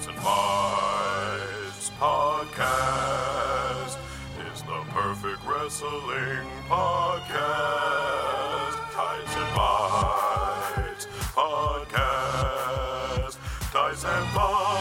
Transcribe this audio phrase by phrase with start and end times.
[0.00, 3.98] Tights and Fights podcast
[4.50, 8.76] is the perfect wrestling podcast.
[8.94, 13.36] Tights and Fights podcast.
[13.70, 14.80] Tights and Fights.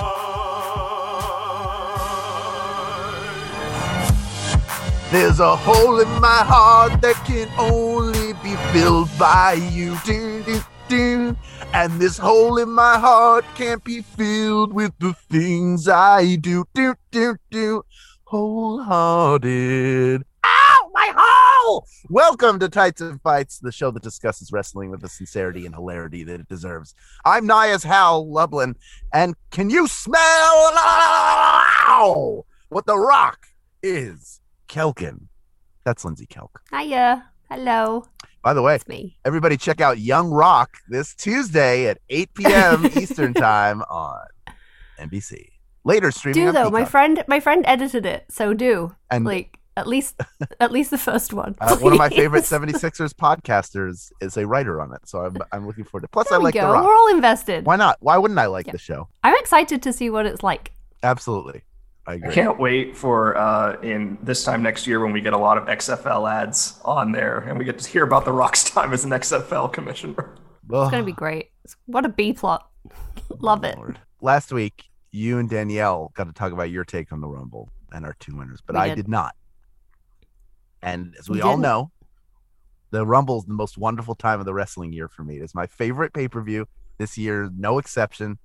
[5.11, 9.95] There's a hole in my heart that can only be filled by you.
[11.79, 16.65] And this hole in my heart can't be filled with the things I do.
[16.73, 17.83] Do, do, do.
[18.25, 20.23] Wholehearted.
[20.43, 21.87] Ow, my hole!
[22.09, 26.25] Welcome to Tights and Fights, the show that discusses wrestling with the sincerity and hilarity
[26.25, 26.95] that it deserves.
[27.23, 28.75] I'm Nia's Hal Lublin,
[29.13, 30.73] and can you smell
[32.67, 33.47] what the rock
[33.81, 34.41] is?
[34.67, 35.27] Kelkin.
[35.85, 36.59] That's Lindsey Kelk.
[36.77, 37.25] Hiya.
[37.49, 38.03] Hello.
[38.41, 38.79] By the way,
[39.25, 42.85] everybody check out Young Rock this Tuesday at 8 p.m.
[42.95, 44.25] Eastern Time on
[44.99, 45.47] NBC.
[45.83, 46.69] Later streaming Do though.
[46.69, 48.95] My friend my friend edited it, so do.
[49.11, 50.19] And- like at least
[50.59, 51.55] at least the first one.
[51.61, 55.65] Uh, one of my favorite 76ers podcasters is a writer on it, so I'm, I'm
[55.67, 56.11] looking forward to it.
[56.11, 56.67] Plus, There I like go.
[56.67, 56.85] The Rock.
[56.85, 57.65] We're all invested.
[57.65, 57.97] Why not?
[58.01, 58.73] Why wouldn't I like Yeah.
[58.73, 59.07] the show?
[59.23, 60.71] I'm excited to see what it's like.
[61.01, 61.61] Absolutely.
[62.07, 65.37] I I can't wait for uh, in this time next year when we get a
[65.37, 68.93] lot of XFL ads on there and we get to hear about the Rock's time
[68.93, 70.35] as an XFL commissioner.
[70.71, 71.51] It's gonna be great.
[71.85, 72.67] What a B plot.
[73.39, 73.75] Love it.
[73.77, 73.99] Lord.
[74.21, 78.05] Last week, you and Danielle got to talk about your take on the Rumble and
[78.05, 78.95] our two winners, but We I did.
[78.97, 79.33] did not.
[80.81, 81.61] And as we You all didn't.
[81.63, 81.91] know,
[82.91, 85.37] the Rumble is the most wonderful time of the wrestling year for me.
[85.37, 88.37] It is my favorite pay per view this year, no exception.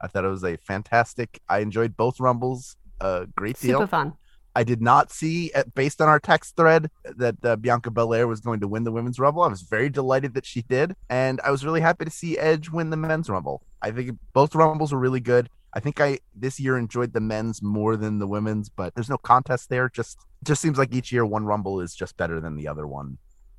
[0.00, 1.40] I thought it was a fantastic.
[1.48, 3.78] I enjoyed both Rumbles a great deal.
[3.80, 4.14] Super fun.
[4.54, 8.40] I did not see, uh, based on our text thread, that uh, Bianca Belair was
[8.40, 9.42] going to win the women's rumble.
[9.42, 12.70] I was very delighted that she did, and I was really happy to see Edge
[12.70, 13.62] win the men's rumble.
[13.82, 15.50] I think both rumbles were really good.
[15.74, 19.18] I think I this year enjoyed the men's more than the women's, but there's no
[19.18, 19.90] contest there.
[19.90, 23.18] Just just seems like each year one rumble is just better than the other one,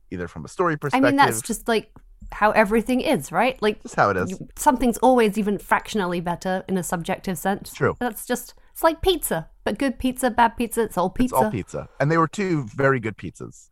[0.10, 1.06] either from a story perspective.
[1.06, 1.92] I mean that's just like
[2.32, 3.61] how everything is, right?
[3.61, 4.32] Like just how it is.
[4.32, 7.72] you- something's always even fractionally better in a subjective sense.
[7.72, 7.95] True.
[8.00, 9.49] That's just it's like pizza.
[9.64, 11.36] But good pizza, bad pizza, it's all pizza.
[11.36, 13.70] It's all pizza, and they were two very good pizzas.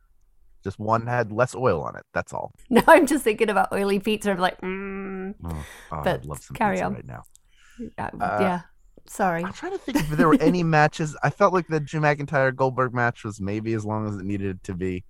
[0.63, 2.01] Just one had less oil on it.
[2.11, 2.51] That's all.
[2.71, 4.31] Now I'm just thinking about oily pizza.
[4.31, 6.93] I'm like, mm, Oh, oh, But I'd love some carry pizza on.
[6.95, 7.23] right now.
[7.99, 8.61] uh, Uh, yeah.
[9.05, 9.43] Sorry.
[9.43, 11.15] I'm trying to think if there were any matches.
[11.21, 14.63] I felt like the Drew McIntyre Goldberg match was maybe as long as it needed
[14.63, 15.03] to be.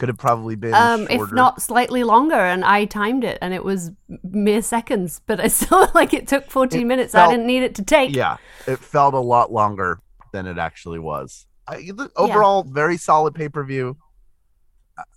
[0.00, 3.62] Could have probably been Um, if not slightly longer, and I timed it, and it
[3.62, 3.90] was
[4.24, 7.12] mere seconds, but I still like it took 14 It minutes.
[7.12, 8.16] felt- I didn't need it to take.
[8.16, 10.00] Yeah, it felt a lot longer
[10.32, 11.46] than it actually was.
[11.68, 13.98] I, overall, very solid pay per view.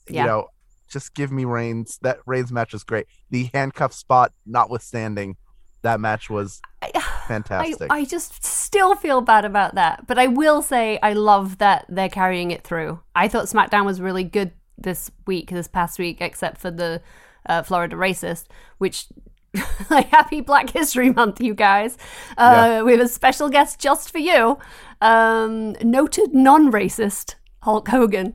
[0.10, 0.26] You Yeah.
[0.26, 0.48] know,
[0.90, 1.98] just give me Reigns.
[2.02, 3.08] That Reigns match was great.
[3.30, 5.38] The handcuff spot, notwithstanding,
[5.84, 6.92] that match was I,
[7.28, 7.88] fantastic.
[7.90, 12.10] I just still feel bad about that, but I will say I love that they're
[12.10, 13.00] carrying it through.
[13.16, 17.02] I thought SmackDown was really good this week, this past week, except for the
[17.46, 18.46] uh, Florida racist,
[18.78, 19.08] which.
[19.92, 21.96] like happy Black History Month, you guys!
[22.40, 24.58] Uh, We have a special guest just for you,
[25.00, 28.34] um, noted non-racist Hulk Hogan.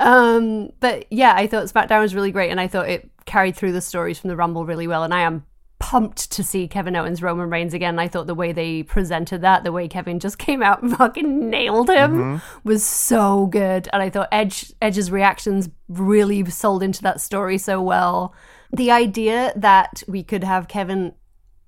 [0.00, 3.72] Um, but yeah, I thought SmackDown was really great, and I thought it carried through
[3.72, 5.04] the stories from the Rumble really well.
[5.04, 5.44] And I am
[5.78, 7.98] pumped to see Kevin Owens Roman Reigns again.
[7.98, 11.50] I thought the way they presented that, the way Kevin just came out and fucking
[11.50, 12.68] nailed him, mm-hmm.
[12.68, 13.88] was so good.
[13.92, 18.34] And I thought Edge Edge's reactions really sold into that story so well.
[18.72, 21.14] The idea that we could have Kevin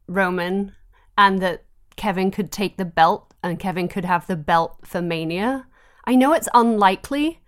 [0.06, 0.72] Roman
[1.16, 1.64] and that
[1.96, 5.66] Kevin could take the belt and Kevin could have the belt for Mania.
[6.04, 7.42] I know it's unlikely,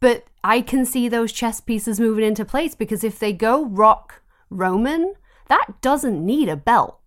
[0.00, 4.22] but I can see those chess pieces moving into place because if they go Rock
[4.48, 5.14] Roman,
[5.48, 7.00] that doesn't need a belt.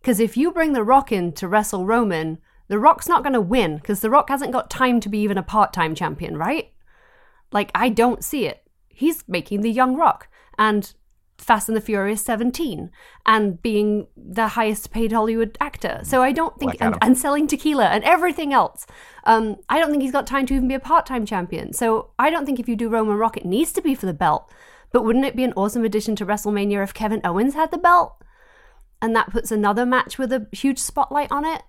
[0.00, 2.38] Because if you bring The Rock in to wrestle Roman,
[2.68, 5.38] The Rock's not going to win because The Rock hasn't got time to be even
[5.38, 6.72] a part time champion, right?
[7.52, 8.62] Like, I don't see it.
[8.88, 10.92] He's making the young Rock and
[11.38, 12.90] Fast and the Furious 17
[13.24, 16.00] and being the highest paid Hollywood actor.
[16.02, 18.86] So I don't think, and, and selling tequila and everything else.
[19.22, 21.72] Um, I don't think he's got time to even be a part time champion.
[21.72, 24.12] So I don't think if you do Roman Rock, it needs to be for the
[24.12, 24.52] belt.
[24.92, 28.22] But wouldn't it be an awesome addition to WrestleMania if Kevin Owens had the belt?
[29.00, 31.62] And that puts another match with a huge spotlight on it.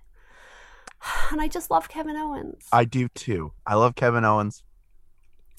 [1.30, 2.66] And I just love Kevin Owens.
[2.72, 3.52] I do too.
[3.66, 4.62] I love Kevin Owens.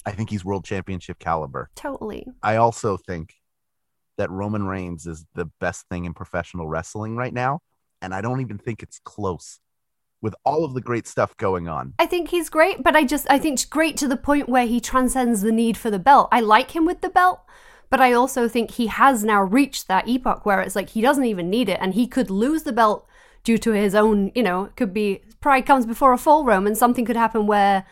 [0.04, 1.70] I think he's world championship caliber.
[1.74, 2.26] totally.
[2.42, 3.34] I also think
[4.18, 7.60] that Roman Reigns is the best thing in professional wrestling right now.
[8.00, 9.58] And I don't even think it's close
[10.22, 11.92] with all of the great stuff going on.
[11.98, 14.66] I think he's great, but I just I think it's great to the point where
[14.66, 16.28] he transcends the need for the belt.
[16.32, 17.40] I like him with the belt,
[17.90, 21.24] but I also think he has now reached that epoch where it's like he doesn't
[21.24, 23.06] even need it and he could lose the belt
[23.44, 26.74] due to his own, you know, it could be pride comes before a fall, Roman.
[26.74, 27.84] Something could happen where,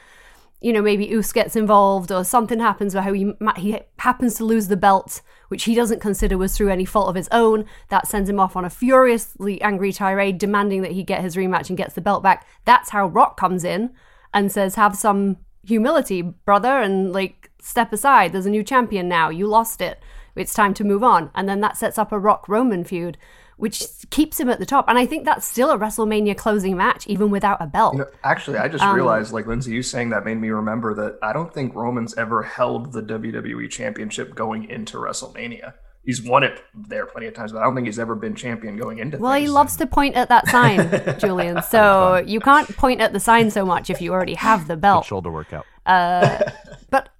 [0.60, 4.68] you know, maybe Us gets involved or something happens where he, he happens to lose
[4.68, 7.64] the belt, which he doesn't consider was through any fault of his own.
[7.88, 11.68] That sends him off on a furiously angry tirade demanding that he get his rematch
[11.68, 12.46] and gets the belt back.
[12.66, 13.90] That's how Rock comes in
[14.34, 18.32] and says, have some humility, brother, and like step aside.
[18.32, 19.30] There's a new champion now.
[19.30, 19.98] You lost it.
[20.36, 21.30] It's time to move on.
[21.34, 23.18] And then that sets up a Rock Roman feud,
[23.60, 24.86] which keeps him at the top.
[24.88, 27.94] And I think that's still a WrestleMania closing match, even without a belt.
[27.94, 30.94] You know, actually, I just um, realized, like Lindsey, you saying that made me remember
[30.94, 35.74] that I don't think Roman's ever held the WWE Championship going into WrestleMania.
[36.02, 38.78] He's won it there plenty of times, but I don't think he's ever been champion
[38.78, 39.18] going into.
[39.18, 41.62] well, he loves to point at that sign, Julian.
[41.62, 45.04] So you can't point at the sign so much if you already have the belt.
[45.04, 45.66] Shoulder workout.
[45.84, 46.42] Uh,
[46.88, 47.10] but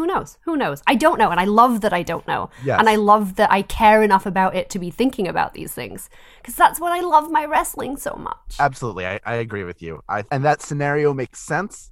[0.00, 0.38] who knows?
[0.44, 0.82] Who knows?
[0.86, 1.30] I don't know.
[1.30, 2.48] And I love that I don't know.
[2.64, 2.78] Yes.
[2.78, 6.08] And I love that I care enough about it to be thinking about these things.
[6.38, 8.56] Because that's what I love my wrestling so much.
[8.58, 10.02] Absolutely, I, I agree with you.
[10.08, 11.90] I and that scenario makes sense.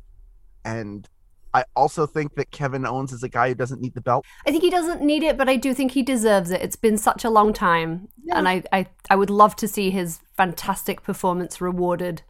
[0.64, 1.06] And
[1.52, 4.25] I also think that Kevin Owens is a guy who doesn't need the belt.
[4.46, 6.62] I think he doesn't need it, but I do think he deserves it.
[6.62, 8.08] It's been such a long time.
[8.31, 12.22] And I, I, I would love to see his fantastic performance rewarded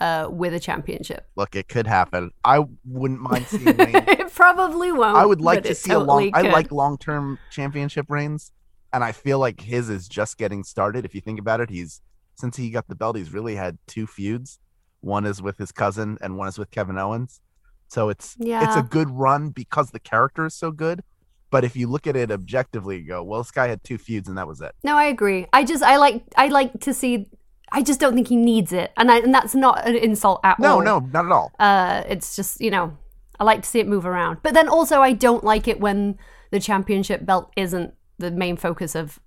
[0.00, 1.26] uh, with a championship.
[1.36, 2.30] Look, it could happen.
[2.44, 5.16] I wouldn't mind seeing it probably won't.
[5.16, 6.46] I would like to see a totally long.
[6.46, 8.52] I like long-term championship reigns,
[8.92, 11.04] and I feel like his is just getting started.
[11.04, 12.00] If you think about it, he's
[12.36, 14.58] since he got the belt, he's really had two feuds.
[15.00, 17.40] One is with his cousin, and one is with Kevin Owens.
[17.88, 21.02] So it's it's a good run because the character is so good.
[21.50, 24.28] But if you look at it objectively, you go, well, this guy had two feuds,
[24.28, 24.72] and that was it.
[24.84, 25.46] No, I agree.
[25.52, 27.26] I just I like I like to see.
[27.72, 30.58] I just don't think he needs it, and I, and that's not an insult at
[30.58, 30.82] No, all.
[30.82, 31.52] no, no, not at all.
[31.58, 32.96] Uh, it's just you know
[33.38, 36.18] I like to see it move around, but then also I don't like it when
[36.50, 39.18] the championship belt isn't the main focus of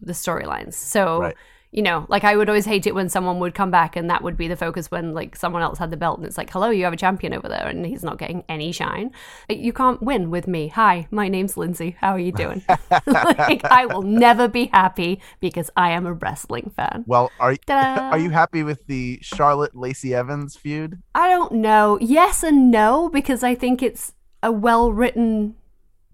[0.00, 0.74] the storylines.
[0.74, 1.36] So Right.
[1.74, 4.22] You know, like I would always hate it when someone would come back and that
[4.22, 6.70] would be the focus when like someone else had the belt and it's like, hello,
[6.70, 9.10] you have a champion over there and he's not getting any shine.
[9.48, 10.68] You can't win with me.
[10.68, 11.96] Hi, my name's Lindsey.
[11.98, 12.62] How are you doing?
[13.06, 17.02] like I will never be happy because I am a wrestling fan.
[17.08, 18.02] Well, are Ta-da.
[18.12, 21.02] are you happy with the Charlotte Lacey Evans feud?
[21.12, 21.98] I don't know.
[22.00, 24.12] Yes and no, because I think it's
[24.44, 25.56] a well written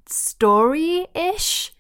[0.07, 1.75] story ish.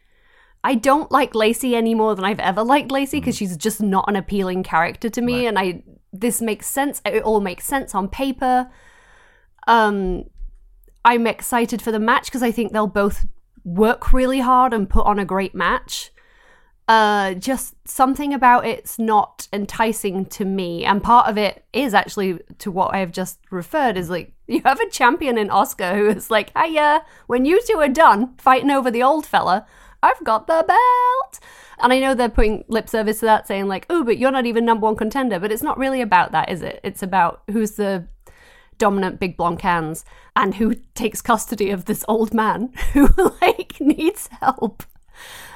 [0.63, 4.09] I don't like Lacey any more than I've ever liked Lacey because she's just not
[4.09, 7.01] an appealing character to me, and I this makes sense.
[7.05, 8.71] It all makes sense on paper.
[9.67, 10.25] Um,
[11.05, 13.27] I'm excited for the match because I think they'll both
[13.65, 16.11] work really hard and put on a great match.
[16.89, 22.41] Uh, just something about it's not enticing to me, and part of it is actually
[22.59, 26.09] to what I have just referred is like you have a champion in Asuka who
[26.09, 29.67] is like, "Hey, yeah, when you two are done fighting over the old fella,
[30.03, 31.41] I've got the belt."
[31.83, 34.47] And I know they're putting lip service to that, saying like, "Oh, but you're not
[34.47, 36.81] even number one contender." But it's not really about that, is it?
[36.83, 38.07] It's about who's the
[38.81, 40.05] dominant big blonde cans
[40.35, 43.09] and who takes custody of this old man who
[43.41, 44.83] like needs help.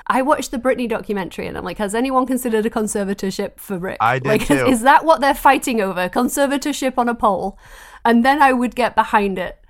[0.06, 3.96] I watched the Britney documentary and I'm like, has anyone considered a conservatorship for Ric?
[4.00, 4.66] I did like, too.
[4.66, 6.08] Is that what they're fighting over?
[6.08, 7.58] Conservatorship on a pole?
[8.04, 9.64] And then I would get behind it.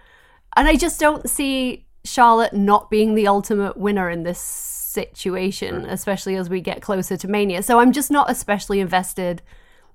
[0.56, 6.36] And I just don't see Charlotte not being the ultimate winner in this situation, especially
[6.36, 7.62] as we get closer to Mania.
[7.62, 9.42] So I'm just not especially invested.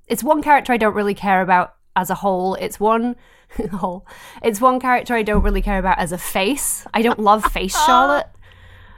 [0.08, 2.56] It's one character I don't really care about as a whole.
[2.56, 3.16] It's one
[3.72, 4.06] whole.
[4.44, 6.86] It's one character I don't really care about as a face.
[6.94, 8.28] I don't love face Charlotte,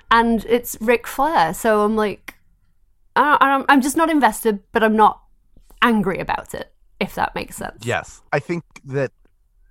[0.09, 1.53] and it's Ric Flair.
[1.53, 2.35] So I'm like,
[3.15, 5.21] I I'm, I'm just not invested, but I'm not
[5.81, 6.71] angry about it.
[6.99, 7.83] If that makes sense.
[7.83, 8.21] Yes.
[8.31, 9.11] I think that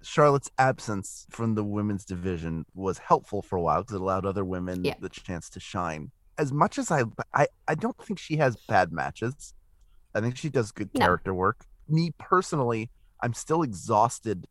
[0.03, 4.45] Charlotte's absence from the women's division was helpful for a while because it allowed other
[4.45, 4.95] women Yeah.
[5.01, 6.11] the chance to shine.
[6.39, 7.05] As much as I,
[7.35, 9.53] I, I don't think she has bad matches.
[10.15, 11.01] I think she does good No.
[11.05, 11.65] character work.
[11.89, 12.91] Me personally,
[13.23, 14.47] I'm still exhausted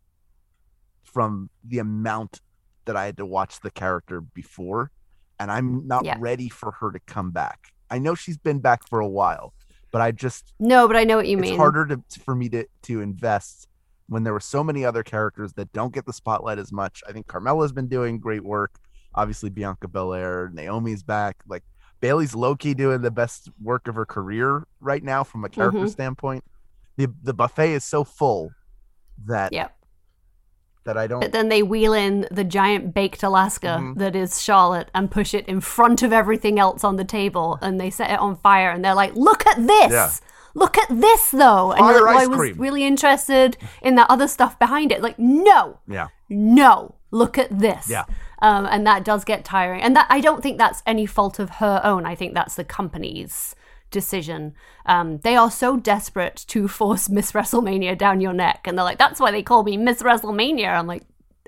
[1.04, 2.42] from the amount
[2.86, 4.92] that I had to watch the character before,
[5.40, 6.18] and I'm not Yeah.
[6.20, 7.72] ready for her to come back.
[7.90, 9.54] I know she's been back for a while,
[9.92, 11.54] but I just No, but I know what you it's mean.
[11.54, 13.68] It's harder to for me to to invest
[14.10, 17.02] when there were so many other characters that don't get the spotlight as much.
[17.08, 18.76] I think Carmella's been doing great work.
[19.16, 21.38] Obviously, Bianca Belair, Naomi's back.
[21.48, 21.64] Like
[22.02, 25.80] Bayley's low key doing the best work of her career right now from a character
[25.82, 25.90] Mhm.
[25.90, 26.44] standpoint.
[26.98, 28.52] The the buffet is so full
[29.26, 29.76] that Yep.
[30.86, 31.20] that I don't.
[31.20, 33.98] But then they wheel in the giant baked Alaska Mhm.
[33.98, 37.80] that is Charlotte and push it in front of everything else on the table and
[37.80, 39.92] they set it on fire and they're like, look at this!
[39.92, 40.10] Yeah.
[40.60, 41.72] Look at this though!
[41.72, 42.58] And Fire you're like, well, ice I was cream.
[42.58, 45.02] really interested in that other stuff behind it.
[45.02, 45.80] Like, no!
[45.88, 46.96] yeah, No!
[47.12, 47.90] Look at this.
[47.90, 48.06] Yeah.
[48.42, 49.82] Um, and that does get tiring.
[49.82, 52.06] And that I don't think that's any fault of her own.
[52.06, 53.56] I think that's the company's
[53.90, 54.54] decision.
[54.86, 58.98] Um, they are so desperate to force Miss WrestleMania down your neck, and they're like,
[59.00, 61.04] "That's why they call me Miss WrestleMania." I'm like,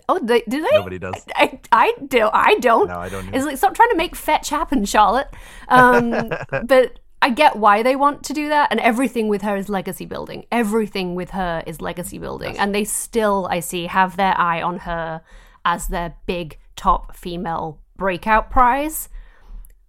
[0.10, 1.24] "Oh, they, do they?" Nobody does.
[1.36, 2.30] I, I do.
[2.34, 2.88] I don't.
[2.88, 3.38] No, I don't either.
[3.38, 5.30] It's like stop trying to make fetch happen, Charlotte.
[5.68, 6.30] Um,
[6.66, 10.06] but I get why they want to do that, and everything with her is legacy
[10.06, 10.46] building.
[10.52, 14.80] Everything with her is legacy building, and they still, I see, have their eye on
[14.80, 15.22] her
[15.64, 19.08] as their big top female breakout prize,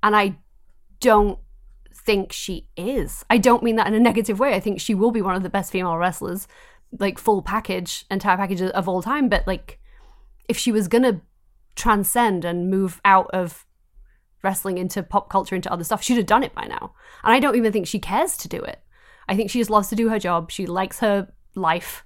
[0.03, 0.37] and I
[1.01, 1.39] don't
[1.95, 3.25] think she is.
[3.31, 4.55] I don't mean that in a negative way.
[4.55, 6.47] I think she will be one of the best female wrestlers,
[6.99, 9.29] like full package, entire package of all time.
[9.31, 9.79] But like,
[10.49, 11.23] if she was gonna
[11.77, 13.65] transcend and move out of
[14.43, 16.95] wrestling into pop culture into other stuff she'd have done it by now.
[17.23, 18.81] And i don't even think she cares to do it.
[19.29, 20.51] I think she just loves to do her job.
[20.51, 22.05] She likes her life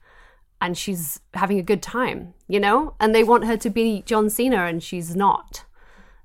[0.60, 2.94] and she's having a good time you know?
[3.00, 5.64] And they want her to be john cena and she's not.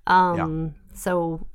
[0.08, 1.48] Um so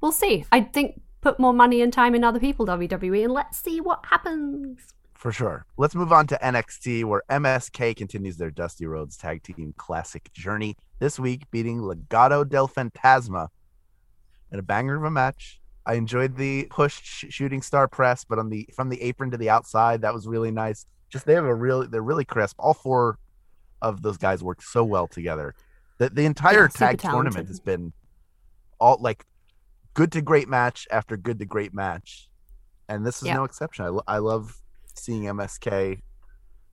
[0.00, 0.44] we'll see.
[0.52, 4.04] I think put more money and time in other people wwe and let's see what
[4.06, 4.94] happens.
[5.24, 5.64] For sure.
[5.78, 10.76] Let's move on to NXT, where MSK continues their Dusty Rhodes Tag Team Classic journey
[10.98, 13.48] this week, beating Legado del Fantasma
[14.54, 15.60] in a banger of a match.
[15.84, 19.36] I enjoyed the push sh- shooting star press, but on the from the apron to
[19.36, 20.86] the outside, that was really nice.
[21.10, 22.56] Just they have a really they're really crisp.
[22.58, 23.18] All four
[23.82, 25.54] of those guys work so well together.
[25.98, 27.48] That the entire Yeah, tag tournament talented.
[27.48, 27.92] has been
[28.80, 29.26] all like
[29.92, 32.30] good to great match after good to great match,
[32.88, 33.34] and this is Yeah.
[33.34, 33.84] no exception.
[33.84, 34.56] I, lo- I love
[34.94, 36.00] seeing MSK.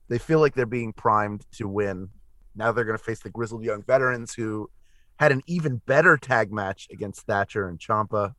[0.08, 2.08] They feel like they're being primed to win.
[2.54, 4.70] Now they're going to face the grizzled young veterans who
[5.18, 8.34] had an even better tag match against Thatcher and Ciampa.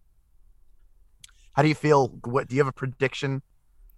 [1.54, 2.08] How do you feel?
[2.26, 3.42] What do you have a prediction,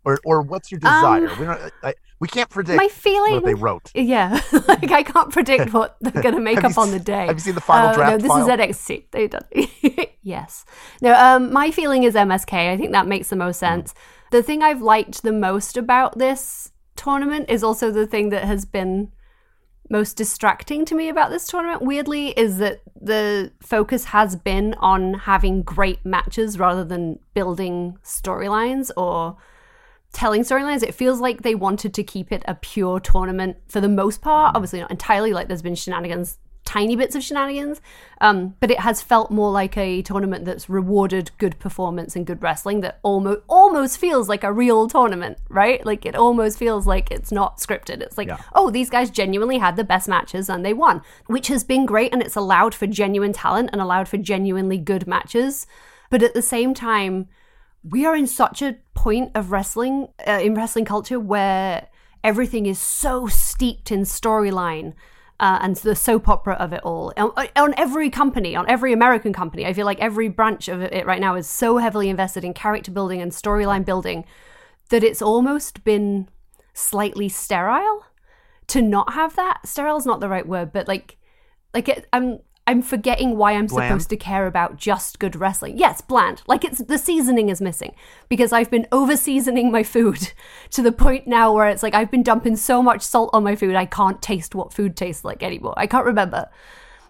[0.04, 1.34] or or what's your desire?
[1.40, 1.72] we don't.
[1.84, 3.92] I, we can't predict Um, my feeling what they wrote.
[3.94, 4.40] yeah
[4.70, 7.42] like i can't predict what they're gonna make up you on the day Have you
[7.42, 8.12] seen the final Uh, draft?
[8.12, 8.50] No, this file?
[8.50, 9.06] is NXT.
[9.12, 9.46] They've done.
[10.22, 10.66] yes.
[11.02, 11.14] No.
[11.14, 12.54] Um, my feeling is MSK.
[12.54, 13.66] I think that makes the most Hmm.
[13.66, 13.94] sense.
[14.32, 18.66] The thing I've liked the most about this tournament is also the thing that has
[18.66, 19.12] been
[19.90, 21.82] most distracting to me about this tournament.
[21.82, 28.92] Weirdly, is that the focus has been on having great matches rather than building storylines
[28.98, 29.38] or
[30.12, 30.82] telling storylines.
[30.82, 34.56] It feels like they wanted to keep it a pure tournament for the most part.
[34.56, 35.34] Obviously, not entirely.
[35.34, 37.80] Like there's been shenanigans, tiny bits of shenanigans,
[38.22, 42.42] um, but it has felt more like a tournament that's rewarded good performance and good
[42.42, 42.82] wrestling.
[42.82, 45.86] That almost almost feels like a real tournament, right?
[45.86, 48.02] Like it almost feels like it's not scripted.
[48.02, 48.42] It's like, Yeah.
[48.54, 52.12] oh, these guys genuinely had the best matches and they won, which has been great,
[52.12, 55.68] and it's allowed for genuine talent and allowed for genuinely good matches.
[56.10, 57.28] But at the same time,
[57.84, 61.88] we are in such a point of wrestling uh, in wrestling culture where
[62.24, 64.94] everything is so steeped in storyline
[65.40, 67.14] uh, and the soap opera of it all.
[67.18, 71.06] On, on every company on every american company i feel like every branch of it
[71.06, 74.26] right now is so heavily invested in character building and storyline building
[74.90, 76.28] that it's almost been
[76.74, 78.06] slightly sterile.
[78.68, 81.18] To not have that sterile is not the right word but like
[81.74, 83.90] like it, i'm i'm forgetting why i'm Bland?
[83.90, 85.78] supposed to care about just good wrestling.
[85.78, 86.42] Yes bland.
[86.48, 87.96] Like it's the seasoning is missing
[88.30, 90.32] because i've been over seasoning my food
[90.72, 93.56] to the point now where it's like i've been dumping so much salt on my
[93.56, 95.74] food i can't taste what food tastes like anymore.
[95.78, 96.50] I can't remember.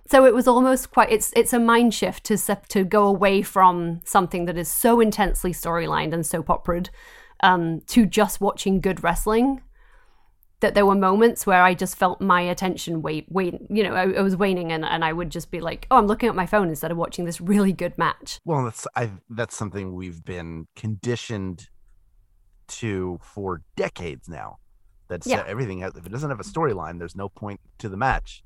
[0.08, 2.38] So it was almost quite it's it's a mind shift to
[2.70, 6.90] to go away from something that is so intensely storylined and soap operaed
[7.42, 9.62] um, to just watching good wrestling
[10.66, 14.14] that there were moments where I just felt my attention wait, wait, you know, I,
[14.14, 16.48] I was waning and, and I would just be like, oh, I'm looking at my
[16.48, 18.40] phone instead of watching this really good match.
[18.46, 21.70] Well, that's I that's something we've been conditioned
[22.80, 24.58] to for decades now.
[25.08, 25.44] That's uh, Yeah.
[25.48, 28.44] everything has if it doesn't have a storyline, there's no point to the match.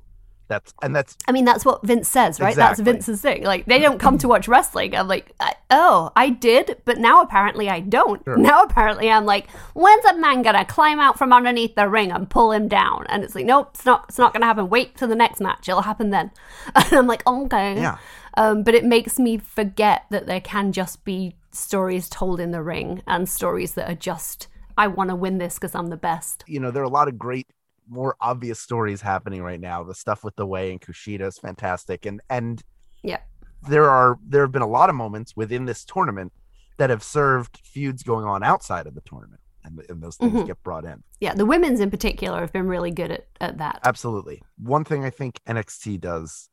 [0.50, 2.56] That's and that's I mean, that's what Vince says, right?
[2.56, 3.44] That's Vince's thing.
[3.44, 4.96] Like, they don't come to watch wrestling.
[4.96, 5.32] I'm like,
[5.70, 8.24] oh, I did, but now apparently I don't.
[8.26, 8.36] Sure.
[8.36, 12.28] Now apparently I'm like, when's a man gonna climb out from underneath the ring and
[12.28, 13.06] pull him down?
[13.10, 14.06] And it's like, nope, it's not.
[14.10, 14.70] It's not gonna happen.
[14.70, 15.70] Wait till the next match.
[15.70, 16.32] It'll happen then.
[16.76, 17.76] And I'm like, okay.
[17.76, 17.98] yeah.
[18.36, 22.64] Um, but it makes me forget that there can just be stories told in the
[22.64, 26.44] ring and stories that are just, I want to win this because I'm the best.
[26.48, 27.48] You know, there are a lot of great
[27.90, 29.84] more obvious stories happening right now.
[29.84, 32.06] The stuff with the way and Kushida is fantastic.
[32.06, 32.62] And and
[33.04, 33.20] Yeah.
[33.68, 36.32] there are there have been a lot of moments within this tournament
[36.78, 39.42] that have served feuds going on outside of the tournament.
[39.66, 40.48] And, and those things Mhm.
[40.48, 41.04] get brought in.
[41.20, 43.82] Yeah, the women's in particular have been really good at, at that.
[43.84, 44.42] Absolutely.
[44.58, 46.50] One thing I think NXT does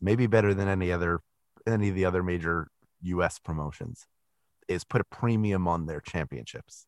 [0.00, 1.20] maybe better than any other
[1.66, 2.68] any of the other major
[3.02, 4.06] US promotions
[4.68, 6.86] is put a premium on their championships.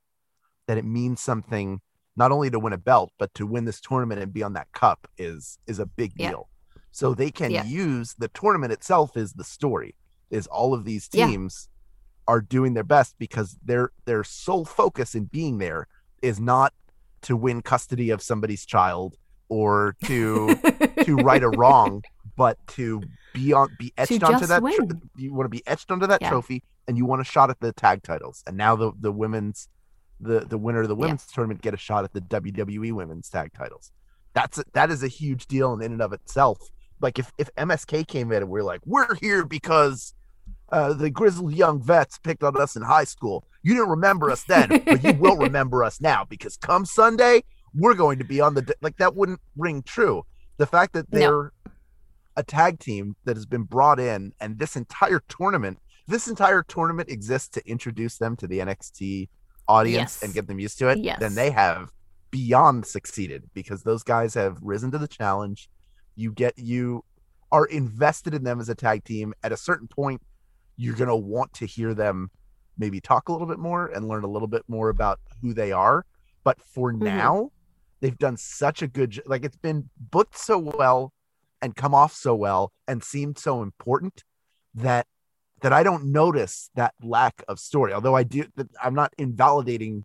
[0.68, 1.80] That it means something
[2.16, 4.70] not only to win a belt but to win this tournament and be on that
[4.72, 6.30] cup is is a big Yeah.
[6.30, 6.48] deal.
[6.92, 7.64] So they can Yeah.
[7.64, 9.94] use the tournament itself is the story.
[10.30, 11.26] Is all of these Yeah.
[11.26, 11.68] teams
[12.26, 15.86] are doing their best because their their sole focus in being there
[16.22, 16.72] is not
[17.22, 19.16] to win custody of somebody's child
[19.48, 20.54] or to
[21.04, 22.02] to right a wrong,
[22.36, 23.02] but to
[23.32, 24.62] be on be etched onto that.
[24.62, 25.02] win.
[25.16, 26.30] you want to be etched onto that Yeah.
[26.30, 28.42] trophy, and you want a shot at the tag titles.
[28.46, 29.68] And now the the women's
[30.24, 31.02] the the winner of the Yeah.
[31.02, 33.92] women's tournament get a shot at the WWE women's tag titles.
[34.32, 36.58] That's a, that is a huge deal in and of itself.
[37.00, 40.14] Like if if MSK came in and we're like, we're here because
[40.70, 43.44] uh, the grizzled young vets picked on us in high school.
[43.62, 47.94] You didn't remember us then, but you will remember us now because come Sunday, we're
[47.94, 50.24] going to be on the like that wouldn't ring true.
[50.56, 51.52] The fact that they're
[52.36, 55.78] a tag team that has been brought in, and this entire tournament,
[56.08, 59.28] this entire tournament exists to introduce them to the NXT
[59.68, 60.22] audience Yes.
[60.22, 60.98] and get them used to it.
[60.98, 61.18] Yes.
[61.20, 61.90] Then they have
[62.30, 65.68] beyond succeeded because those guys have risen to the challenge.
[66.16, 67.04] You get you
[67.52, 69.32] are invested in them as a tag team.
[69.42, 70.20] At a certain point,
[70.76, 72.30] you're gonna want to hear them
[72.76, 75.70] maybe talk a little bit more and learn a little bit more about who they
[75.70, 76.04] are.
[76.42, 76.98] But for Mhm.
[77.02, 77.50] now,
[78.00, 81.12] they've done such a good like it's been booked so well
[81.62, 84.24] and come off so well and seemed so important
[84.74, 85.06] that
[85.64, 87.92] that I don't notice that lack of story.
[87.94, 88.44] Although I do,
[88.82, 90.04] I'm not invalidating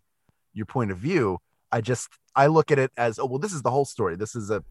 [0.54, 1.38] your point of view.
[1.70, 4.16] I just I look at it as oh well, this is the whole story.
[4.16, 4.64] This is a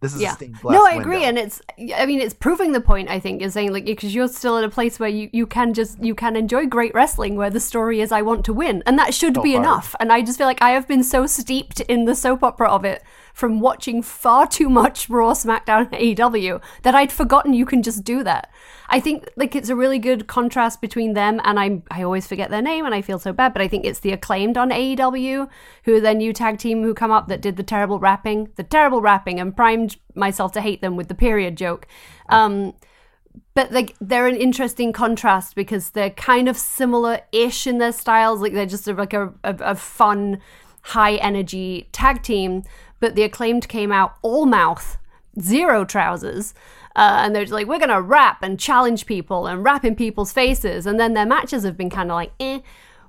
[0.00, 0.32] this is Yeah.
[0.32, 1.28] a stained glass no, I agree, window.
[1.28, 1.62] and it's.
[1.96, 3.08] I mean, it's proving the point.
[3.08, 5.72] I think is saying like because you're still at a place where you you can
[5.72, 8.98] just you can enjoy great wrestling where the story is I want to win, and
[8.98, 9.64] that should So be hard.
[9.64, 9.94] enough.
[9.98, 12.84] And I just feel like I have been so steeped in the soap opera of
[12.84, 13.02] it
[13.34, 18.24] from watching far too much Raw, SmackDown, AEW that I'd forgotten you can just do
[18.24, 18.50] that.
[18.88, 22.50] I think like it's a really good contrast between them and I I always forget
[22.50, 25.48] their name and I feel so bad, but I think it's the acclaimed on AEW
[25.84, 28.62] who are their new tag team who come up that did the terrible rapping, the
[28.62, 31.86] terrible rapping and primed myself to hate them with the period joke.
[32.28, 32.74] Um
[33.54, 38.40] but like they're an interesting contrast because they're kind of similar-ish in their styles.
[38.40, 40.40] Like they're just a, like a, a, a fun,
[40.82, 42.62] high energy tag team.
[43.04, 44.96] But the acclaimed came out all mouth,
[45.38, 46.54] zero trousers,
[46.96, 50.32] uh, and they're just like we're gonna rap and challenge people and rap in people's
[50.32, 50.86] faces.
[50.86, 52.60] And then their matches have been kind of like eh.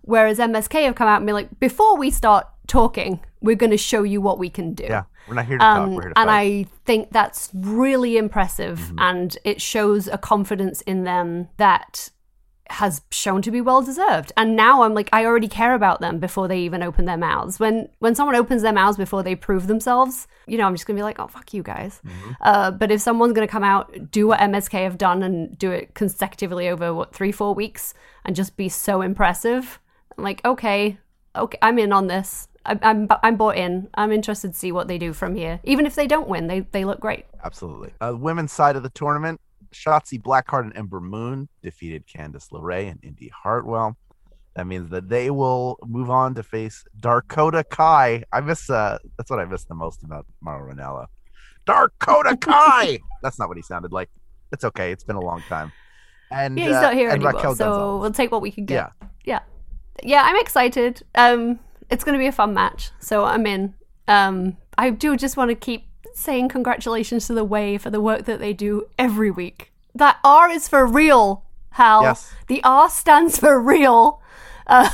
[0.01, 4.03] Whereas MSK have come out and be like, before we start talking, we're gonna show
[4.03, 4.83] you what we can do.
[4.83, 5.77] yeah, we're not here to talk.
[5.77, 6.41] Um, We're here to and fight.
[6.41, 8.99] I think that's really impressive, Mm-hmm.
[8.99, 12.09] and it shows a confidence in them that
[12.69, 14.31] has shown to be well deserved.
[14.35, 17.59] And now I'm like, I already care about them before they even open their mouths.
[17.59, 20.97] When when someone opens their mouths before they prove themselves, you know, I'm just gonna
[20.97, 22.01] be like, oh fuck you guys.
[22.05, 22.31] Mm-hmm.
[22.41, 25.93] Uh, but if someone's gonna come out, do what MSK have done, and do it
[25.93, 29.79] consecutively over what three four weeks, and just be so impressive,
[30.17, 30.97] I'm like, okay,
[31.35, 32.47] okay, I'm in on this.
[32.65, 33.89] I- I'm I'm bought in.
[33.93, 35.59] I'm interested to see what they do from here.
[35.63, 37.25] Even if they don't win, they they look great.
[37.43, 37.93] Absolutely.
[38.01, 39.39] Uh, women's side of the tournament,
[39.73, 43.97] Shotzi Blackheart and Ember Moon defeated Candice LeRae and Indy Hartwell.
[44.55, 48.23] That means that they will move on to face Darkota Kai.
[48.31, 51.07] I miss uh that's what I miss the most about Mauro Ranallo.
[51.67, 52.99] Darkota Kai.
[53.21, 54.09] that's not what he sounded like.
[54.51, 54.91] It's okay.
[54.91, 55.71] It's been a long time.
[56.31, 58.01] And Yeah, he's uh, not here anymore, Raquel so Gonzalez.
[58.01, 58.91] we'll take what we can get.
[59.01, 59.07] yeah.
[59.25, 59.39] yeah,
[60.03, 60.23] yeah.
[60.25, 61.03] I'm excited.
[61.15, 63.73] Um, it's going to be a fun match, so I'm in.
[64.07, 68.25] Um, I do just want to keep saying congratulations to the Way for the work
[68.25, 69.71] that they do every week.
[69.93, 72.03] That R is for real, Hal.
[72.03, 72.33] Yes.
[72.47, 74.21] The R stands for real.
[74.67, 74.89] Uh,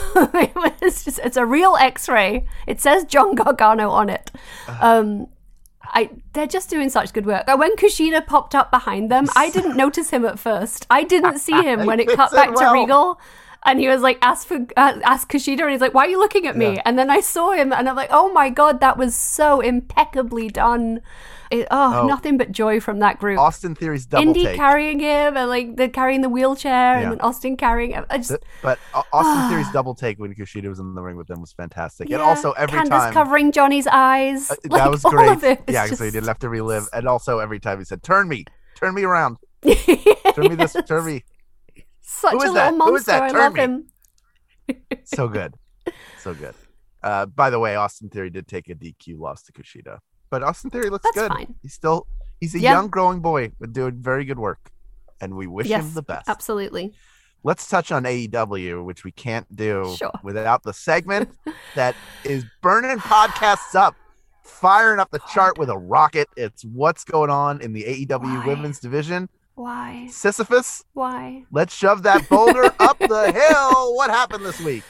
[0.81, 2.45] it's just it's a real X-ray.
[2.67, 4.29] It says John Gargano on it.
[4.81, 5.27] Um,
[5.81, 7.45] I they're just doing such good work.
[7.47, 10.85] Uh, When Kushida popped up behind them, I didn't notice him at first.
[10.89, 12.69] I didn't see him when it cut back to.
[12.73, 13.17] Regal.
[13.63, 16.17] And he was like, ask for uh, ask Kushida, and he's like, "Why are you
[16.17, 16.81] looking at me?" Yeah.
[16.83, 20.47] And then I saw him, and I'm like, "Oh my god, that was so impeccably
[20.47, 21.01] done!"
[21.51, 22.07] It, oh, Oh.
[22.07, 23.37] nothing but joy from that group.
[23.37, 24.27] Austin Theory's double take.
[24.35, 24.55] Indy take.
[24.55, 27.01] carrying him, and like they're carrying the wheelchair, Yeah.
[27.01, 27.93] and then Austin carrying.
[28.09, 31.27] I just But Au- Austin Theory's double take when Kushida was in the ring with
[31.27, 32.09] them was fantastic.
[32.09, 34.49] And also every Candace time covering Johnny's eyes.
[34.49, 35.29] Uh, like, that was all great.
[35.29, 35.99] Of it yeah, just...
[35.99, 36.87] so he didn't have to relive.
[36.93, 38.45] And also every time he said, "Turn me,
[38.75, 41.23] turn me around, turn me this, turn me."
[42.21, 42.71] Such Who a little that?
[42.71, 42.97] Who monster.
[42.97, 43.23] is that?
[43.23, 43.87] I love him.
[45.03, 45.55] So good,
[46.19, 46.53] so good.
[47.03, 49.97] Uh, by the way, Austin Theory did take a DQ loss to Kushida,
[50.29, 51.31] but Austin Theory looks That's good.
[51.31, 51.55] fine.
[51.61, 52.05] He's still
[52.39, 52.73] he's a Yeah.
[52.73, 54.69] young, growing boy, but doing very good work,
[55.19, 56.29] and we wish Yes, him the best.
[56.29, 56.93] Absolutely.
[57.43, 60.11] Let's touch on AEW, which we can't do Sure.
[60.23, 61.29] without the segment
[61.75, 63.95] that is burning podcasts up,
[64.43, 66.27] firing up the chart with a rocket.
[66.37, 68.45] It's what's going on in the AEW Why?
[68.47, 69.27] women's division.
[69.61, 70.07] Why?
[70.09, 71.43] Sisyphus, Why?
[71.51, 73.95] let's shove that boulder up the hill.
[73.95, 74.83] What happened this week?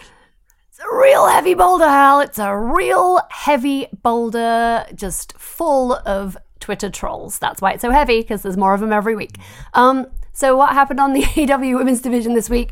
[0.70, 2.22] It's a real heavy boulder, Hal.
[2.22, 7.38] It's a real heavy boulder, just full of Twitter trolls.
[7.38, 9.36] That's why it's so heavy, because there's more of them every week.
[9.74, 12.72] Um, so what happened on the AW women's division this week?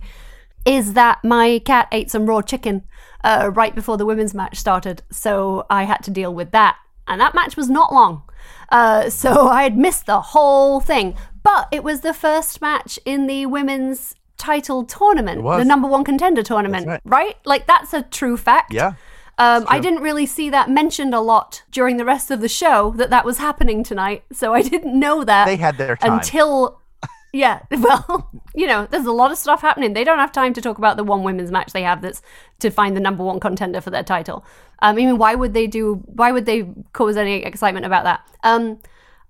[0.66, 2.84] is that my cat ate some raw chicken
[3.24, 6.78] uh, right before the women's match started, so I had to deal with that.
[7.08, 8.24] And that match was not long.
[8.70, 11.16] Uh, so I had missed the whole thing.
[11.52, 16.44] But it was the first match in the women's title tournament, the number one contender
[16.44, 17.36] tournament, That's right.
[17.44, 18.72] Like, that's a true fact.
[18.72, 18.94] Yeah.
[19.40, 22.94] Um, I didn't really see that mentioned a lot during the rest of the show
[22.98, 26.14] that that was happening tonight, so I didn't know that They had their time.
[26.20, 26.82] until
[27.34, 27.62] yeah.
[27.72, 29.94] Well, you know, there's a lot of stuff happening.
[29.94, 32.22] They don't have time to talk about the one women's match they have that's
[32.60, 34.46] to find the number one contender for their title.
[34.82, 35.96] Um, I mean, why would they do?
[36.06, 38.22] Why would they cause any excitement about that?
[38.44, 38.80] Um,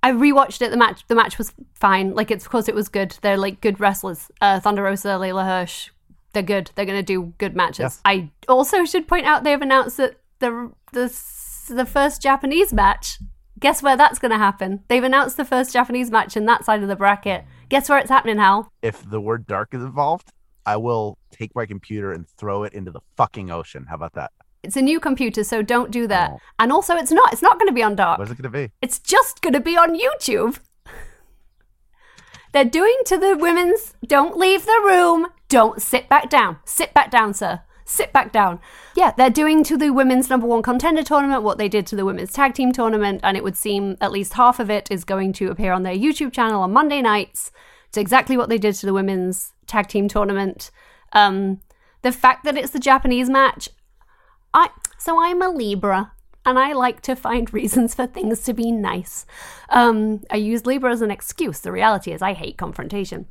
[0.01, 0.71] I rewatched it.
[0.71, 2.13] The match, the match was fine.
[2.15, 3.17] Like, it's of course it was good.
[3.21, 4.31] They're like good wrestlers.
[4.39, 5.89] Uh, Thunder Rosa, Leyla Hirsch,
[6.33, 6.71] they're good.
[6.75, 7.79] They're going to do good matches.
[7.79, 8.01] Yes.
[8.05, 11.13] I also should point out they've announced that the the
[11.69, 13.19] the first Japanese match.
[13.59, 14.83] Guess where that's going to happen?
[14.87, 17.43] They've announced the first Japanese match in that side of the bracket.
[17.67, 18.71] Guess where it's happening, Hal?
[18.81, 20.31] if the word dark is involved,
[20.65, 23.85] I will take my computer and throw it into the fucking ocean.
[23.89, 24.31] How about that?
[24.63, 26.31] It's a new computer, so don't do that.
[26.33, 26.39] Oh.
[26.59, 27.31] And also, it's not.
[27.31, 28.19] It's not going to be on Dark.
[28.19, 28.71] What's it going to be?
[28.81, 30.59] It's just going to be on YouTube.
[32.51, 36.57] They're doing to the women's don't leave the room, don't sit back down.
[36.65, 37.61] Sit back down, sir.
[37.85, 38.59] Sit back down.
[38.95, 42.05] Yeah, they're doing to the women's number one contender tournament what they did to the
[42.05, 45.33] women's tag team tournament, and it would seem at least half of it is going
[45.33, 47.51] to appear on their YouTube channel on Monday nights.
[47.87, 50.69] It's exactly what they did to the women's tag team tournament.
[51.13, 51.61] Um,
[52.03, 53.69] the fact that it's the Japanese match,
[54.53, 56.11] I so I'm a Libra
[56.45, 59.25] and I like to find reasons for things to be nice.
[59.69, 61.59] Um, I use Libra as an excuse.
[61.59, 63.27] The reality is I hate confrontation.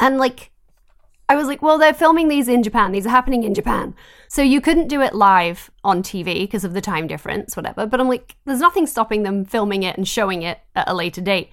[0.00, 0.50] And like
[1.30, 2.92] I was like, well, they're filming these in Japan.
[2.92, 3.94] These are happening in Japan.
[4.28, 7.84] So you couldn't do it live on TV because of the time difference, whatever.
[7.84, 11.20] But I'm like, there's nothing stopping them filming it and showing it at a later
[11.20, 11.50] date.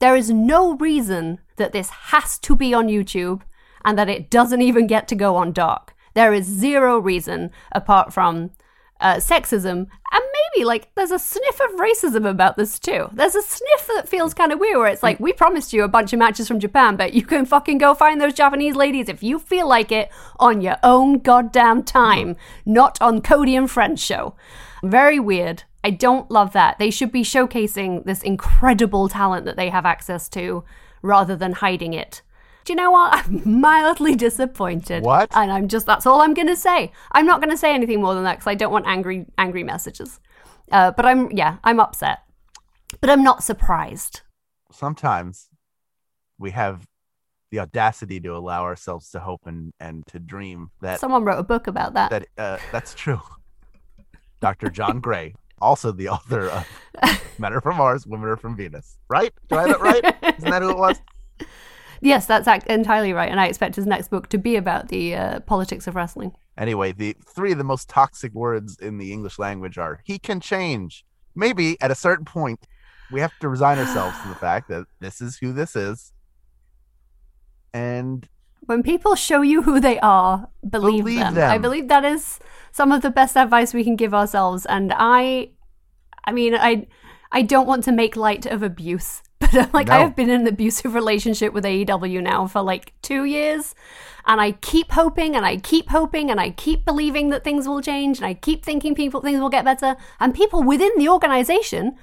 [0.00, 3.42] There is no reason that this has to be on YouTube
[3.84, 5.94] and that it doesn't even get to go on dark.
[6.18, 8.50] There is zero reason apart from
[9.00, 13.08] uh, sexism and maybe like there's a sniff of racism about this too.
[13.12, 15.86] There's a sniff that feels kind of weird where it's like we promised you a
[15.86, 19.22] bunch of matches from Japan, but you can fucking go find those Japanese ladies if
[19.22, 22.34] you feel like it on your own goddamn time,
[22.66, 24.34] not on Cody and Friends show.
[24.82, 25.62] Very weird.
[25.84, 26.80] I don't love that.
[26.80, 30.64] They should be showcasing this incredible talent that they have access to
[31.00, 32.22] rather than hiding it.
[32.68, 33.14] Do you know what?
[33.26, 35.02] I'm mildly disappointed.
[35.02, 35.34] What?
[35.34, 36.92] And I'm just, that's all I'm going to say.
[37.12, 39.64] I'm not going to say anything more than that because I don't want angry, angry
[39.64, 40.20] messages.
[40.70, 42.24] Uh, but I'm, yeah, I'm upset.
[43.00, 44.20] But I'm not surprised.
[44.70, 45.48] Sometimes
[46.38, 46.86] we have
[47.50, 51.44] the audacity to allow ourselves to hope and, and to dream that Someone wrote a
[51.44, 52.10] book about that.
[52.10, 53.22] that uh, that's true.
[54.40, 54.68] Dr.
[54.68, 56.68] John Gray, also the author of
[57.38, 58.98] Men Are From Mars, Women Are From Venus.
[59.08, 59.32] Right?
[59.48, 60.36] Do I have it right?
[60.36, 61.00] Isn't that who it was?
[62.00, 63.30] Yes, that's entirely right.
[63.30, 66.32] And I expect his next book to be about the uh, politics of wrestling.
[66.56, 70.40] Anyway, the three of the most toxic words in the English language are he can
[70.40, 71.04] change.
[71.34, 72.66] Maybe at a certain point,
[73.12, 76.12] we have to resign ourselves to the fact that this is who this is.
[77.72, 78.28] And
[78.66, 81.34] When people show you who they are, believe, Believe them.
[81.34, 81.50] them.
[81.50, 82.38] I believe that is
[82.72, 84.66] some of the best advice we can give ourselves.
[84.66, 85.50] And I,
[86.24, 86.86] I mean, I,
[87.30, 90.42] I don't want to make light of abuse, but I'm like, I have been in
[90.42, 93.74] an abusive relationship with AEW now for like two years,
[94.26, 97.80] and I keep hoping and I keep hoping and I keep believing that things will
[97.80, 101.96] change and I keep thinking people things will get better, and people within the organization,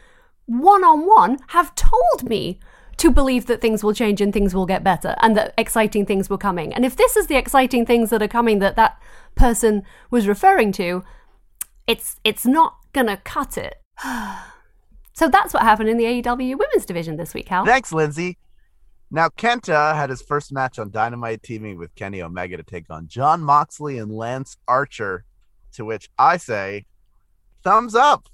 [0.46, 2.60] one on one, have told me
[2.98, 6.30] to believe that things will change and things will get better and that exciting things
[6.30, 6.74] were coming.
[6.74, 9.00] And if this is the exciting things that are coming that that
[9.36, 11.04] person was referring to,
[11.86, 13.76] it's it's not gonna cut it.
[15.16, 17.66] so that's what happened in the AEW women's division this week, Hal.
[17.66, 18.38] thanks, Lindsey.
[19.12, 23.08] Now, Kenta had his first match on Dynamite teaming with Kenny Omega to take on
[23.08, 25.26] Jon Moxley and Lance Archer,
[25.74, 26.86] to which I say,
[27.64, 28.28] thumbs up.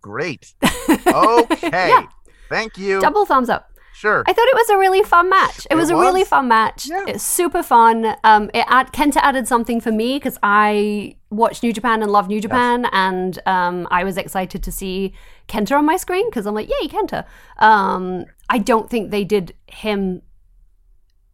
[0.00, 0.54] Great.
[1.06, 1.88] Okay.
[1.88, 2.06] Yeah.
[2.48, 3.00] Thank you.
[3.00, 3.67] Double thumbs up.
[3.98, 4.22] Sure.
[4.28, 5.66] I thought it was a really fun match.
[5.66, 6.86] It, It was, a really fun match.
[6.88, 7.04] Yeah.
[7.08, 8.14] It's super fun.
[8.22, 12.28] Um, it add, Kenta added something for me because I watch New Japan and love
[12.28, 15.14] New Japan, and um, I was excited to see
[15.48, 17.24] Kenta on my screen because I'm like, yay, Kenta.
[17.58, 20.22] Um, I don't think they did him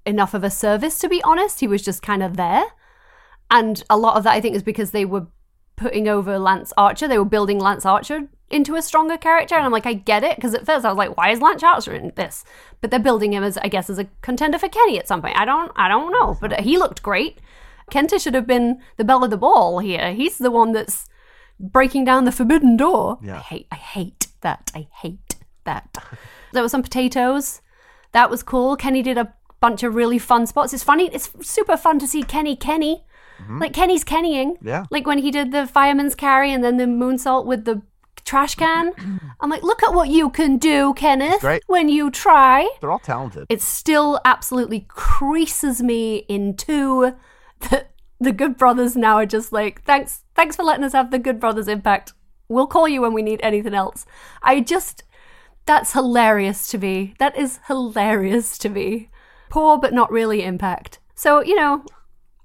[0.06, 1.60] enough of a service, to be honest.
[1.60, 2.64] He was just kind of there.
[3.50, 5.26] And a lot of that, I think, is because they were
[5.76, 7.08] putting over Lance Archer.
[7.08, 9.54] They were building Lance Archer into a stronger character.
[9.54, 10.36] And I'm like, I get it.
[10.36, 12.44] Because at first I was like, why is Lance Archer in this?
[12.80, 15.38] But they're building him as, I guess, as a contender for Kenny at some point.
[15.38, 16.36] I don't, I don't know.
[16.40, 17.38] But he looked great.
[17.90, 20.12] Kenta should have been the belle of the ball here.
[20.12, 21.06] He's the one that's
[21.60, 23.18] breaking down the forbidden door.
[23.22, 23.38] Yeah.
[23.38, 24.70] I hate, I hate that.
[24.74, 25.96] I hate that.
[26.52, 27.60] there were some potatoes.
[28.12, 28.76] That was cool.
[28.76, 30.72] Kenny did a bunch of really fun spots.
[30.72, 31.10] It's funny.
[31.12, 33.04] It's super fun to see Kenny Kenny.
[33.42, 33.58] Mm-hmm.
[33.58, 34.56] Like Kenny's Kennying.
[34.62, 34.84] Yeah.
[34.90, 37.82] Like when he did the fireman's carry and then the moonsault with the
[38.24, 38.92] trash can.
[39.40, 41.62] I'm like, look at what you can do, Kenneth, great.
[41.66, 42.68] when you try.
[42.80, 43.46] They're all talented.
[43.48, 47.14] It still absolutely creases me in two
[47.70, 51.18] that the Good Brothers now are just like, thanks, thanks for letting us have the
[51.18, 52.12] Good Brothers impact.
[52.48, 54.06] We'll call you when we need anything else.
[54.42, 55.02] I just,
[55.66, 57.14] that's hilarious to me.
[57.18, 59.10] That is hilarious to me.
[59.50, 60.98] Poor but not really impact.
[61.14, 61.84] So, you know,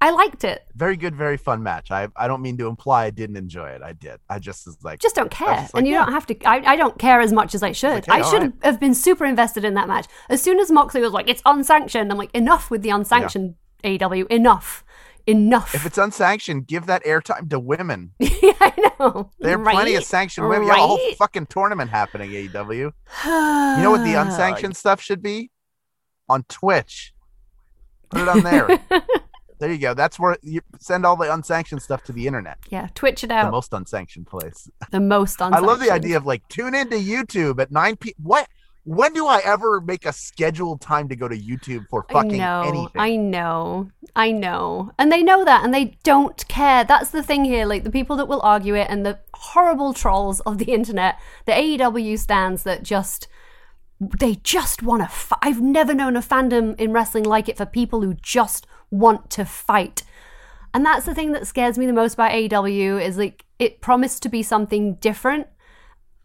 [0.02, 0.64] I liked it.
[0.74, 1.90] very good, very fun match.
[1.90, 3.82] I I don't mean to imply I didn't enjoy it.
[3.82, 4.18] I did.
[4.30, 5.54] I just was like, just don't care.
[5.54, 6.04] just like, and you yeah.
[6.04, 6.44] don't have to.
[6.46, 8.08] I, I don't care as much as I should.
[8.08, 8.52] I should right.
[8.62, 10.06] have been super invested in that match.
[10.30, 14.26] As soon as Moxley was like, it's unsanctioned, I'm like, enough with the unsanctioned AEW.
[14.30, 14.84] Enough.
[15.26, 15.74] Enough.
[15.74, 18.12] if it's unsanctioned, give that airtime to women.
[18.18, 19.30] yeah, I know.
[19.38, 20.06] There are plenty of Right?
[20.06, 20.66] sanctioned women.
[20.66, 22.92] You got a whole fucking tournament happening, AEW.
[23.24, 25.50] You know what the unsanctioned stuff should be?
[26.28, 27.12] On Twitch.
[28.10, 28.80] Put it on there.
[29.60, 29.94] there you go.
[29.94, 32.58] That's where you send all the unsanctioned stuff to the internet.
[32.70, 33.44] Yeah, twitch it out.
[33.44, 34.68] The most unsanctioned place.
[34.90, 35.54] The most unsanctioned.
[35.64, 38.14] I love the idea of like tune into YouTube at 9 p.
[38.20, 38.48] What?
[38.84, 42.62] When do I ever make a scheduled time to go to YouTube for fucking I
[42.62, 43.00] know, anything?
[43.00, 44.90] I know, I know.
[44.98, 46.82] And they know that and they don't care.
[46.84, 47.66] That's the thing here.
[47.66, 51.52] Like the people that will argue it and the horrible trolls of the internet, the
[51.52, 53.28] AEW stands that just.
[54.18, 55.40] They just want to fight.
[55.42, 59.44] I've never known a fandom in wrestling like it for people who just want to
[59.44, 60.02] fight.
[60.72, 64.22] And that's the thing that scares me the most about AEW is like it promised
[64.22, 65.46] to be something different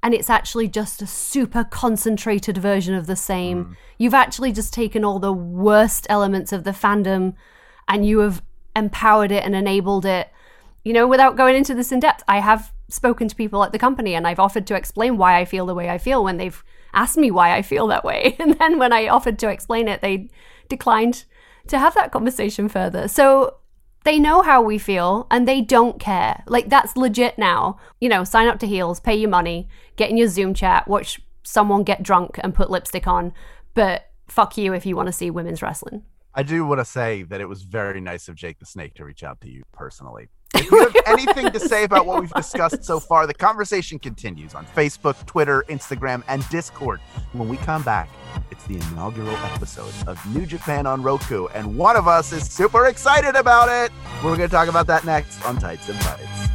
[0.03, 3.65] and it's actually just a super concentrated version of the same.
[3.65, 3.75] Mm.
[3.97, 7.33] You've actually just taken all the worst elements of the fandom
[7.87, 8.43] and you have
[8.75, 10.29] empowered it and enabled it.
[10.83, 13.79] You know, without going into this in depth, I have spoken to people at the
[13.79, 16.63] company and I've offered to explain why I feel the way I feel when they've
[16.93, 18.35] asked me why I feel that way.
[18.39, 20.29] And then when I offered to explain it, they
[20.69, 21.25] declined
[21.67, 23.07] to have that conversation further.
[23.07, 23.55] So
[24.03, 26.43] they know how we feel and they don't care.
[26.47, 27.79] Like that's legit now.
[27.99, 31.19] You know, sign up to Heels, pay your money, get in your Zoom chat, watch
[31.43, 33.33] someone get drunk and put lipstick on.
[33.73, 36.03] But fuck you if you want to see women's wrestling.
[36.33, 39.05] I do want to say that it was very nice of Jake the Snake to
[39.05, 40.27] reach out to you personally.
[40.55, 44.55] If you have anything to say about what we've discussed so far, the conversation continues
[44.55, 47.01] on Facebook, Twitter, Instagram, and Discord.
[47.33, 48.09] When we come back,
[48.51, 52.85] it's the inaugural episode of New Japan on Roku, and one of us is super
[52.85, 53.91] excited about it.
[54.23, 56.54] We're going to talk about that next on Tights and Fights.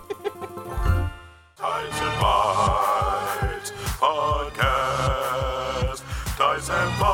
[1.61, 3.69] Ties and Bites
[3.99, 6.01] Podcast.
[6.35, 7.11] Ties and Bites.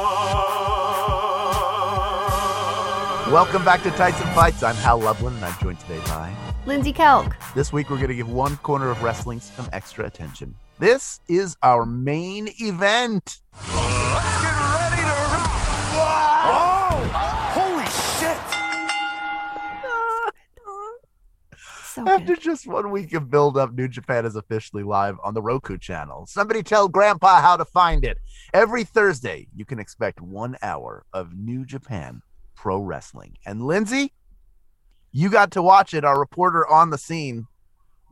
[3.29, 4.63] Welcome back to Tights and Fights.
[4.63, 6.33] I'm Hal Lublin, and I'm joined today by.
[6.65, 7.35] Lindsey Kelk.
[7.55, 10.55] This week, we're going to give one corner of wrestling some extra attention.
[10.79, 13.41] This is our main event.
[21.97, 22.41] So After good.
[22.41, 26.27] just one week of build up, New Japan is officially live on the Roku channel.
[26.27, 28.19] Somebody tell Grandpa how to find it.
[28.53, 32.21] Every Thursday, you can expect one hour of New Japan
[32.55, 33.33] pro wrestling.
[33.47, 34.13] And Lindsey,
[35.11, 37.47] you got to watch it, our reporter on the scene.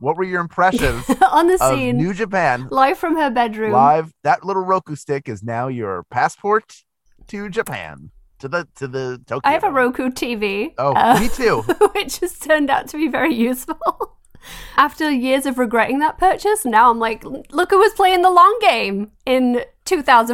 [0.00, 3.70] What were your impressions On the of scene, New Japan live from her bedroom.
[3.70, 4.12] live?
[4.24, 6.74] That little Roku stick is now your passport
[7.28, 9.48] to Japan, to the to the Tokyo.
[9.48, 10.74] I have a Roku TV.
[10.78, 11.62] Oh, uh, me too.
[11.94, 14.16] which has turned out to be very useful.
[14.76, 18.58] After years of regretting that purchase, now I'm like, look who was playing the long
[18.60, 19.64] game in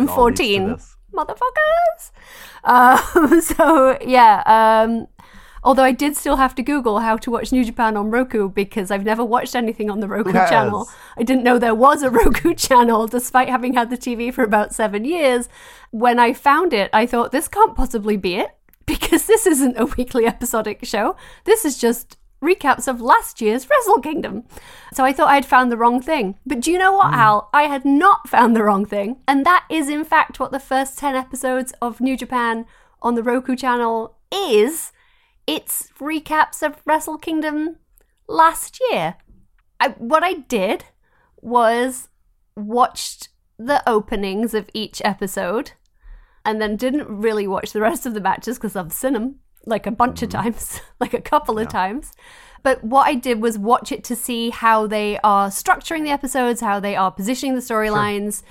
[0.06, 0.76] All leads to 2014.
[1.14, 2.10] Motherfuckers.
[2.64, 4.42] Um, so, yeah.
[4.46, 5.08] Um,
[5.64, 8.90] although I did still have to Google how to watch New Japan on Roku because
[8.90, 10.50] I've never watched anything on the Roku Yes.
[10.50, 10.88] channel.
[11.16, 14.74] I didn't know there was a Roku channel despite having had the TV for about
[14.74, 15.48] seven years.
[15.90, 18.50] When I found it, I thought, this can't possibly be it
[18.86, 21.16] because this isn't a weekly episodic show.
[21.44, 24.42] This is just recaps of last year's Wrestle Kingdom.
[24.92, 26.34] So I thought I'd found the wrong thing.
[26.44, 27.20] But do you know what, hmm.
[27.20, 27.50] Al?
[27.54, 29.18] I had not found the wrong thing.
[29.28, 32.66] And that is, in fact, what the first 10 episodes of New Japan
[33.00, 34.90] on the Roku channel is.
[35.46, 37.76] It's recaps of Wrestle Kingdom
[38.28, 39.16] last year.
[39.80, 40.84] I, what I did
[41.40, 42.08] was
[42.56, 43.28] watched
[43.58, 45.72] the openings of each episode
[46.44, 49.86] and then didn't really watch the rest of the matches because I've seen them like
[49.86, 50.42] a bunch of mm-hmm.
[50.42, 52.12] times, like a couple of times.
[52.62, 56.60] But what I did was watch it to see how they are structuring the episodes,
[56.60, 58.42] how they are positioning the storylines,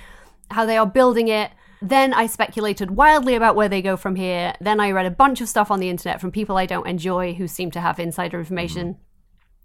[0.52, 1.52] how they are building it.
[1.82, 4.54] Then I speculated wildly about where they go from here.
[4.62, 7.34] Then I read a bunch of stuff on the internet from people I don't enjoy
[7.34, 8.98] who seem to have insider information.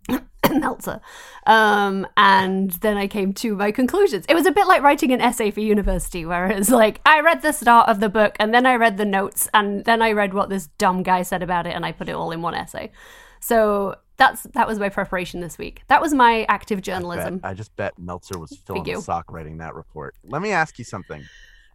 [0.51, 1.01] Meltzer.
[1.47, 4.25] Um, and then I came to my conclusions.
[4.29, 7.43] It was a bit like writing an essay for university, where it's like, I read
[7.43, 10.33] the start of the book, and then I read the notes, and then I read
[10.33, 12.93] what this dumb guy said about it, and I put it all in one essay.
[13.41, 15.83] So that's that was my preparation this week.
[15.89, 17.41] That was my active journalism.
[17.45, 20.15] I just bet Meltzer was filling a sock writing that report.
[20.25, 21.23] Let me ask you something.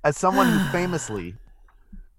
[0.03, 1.35] As someone who famously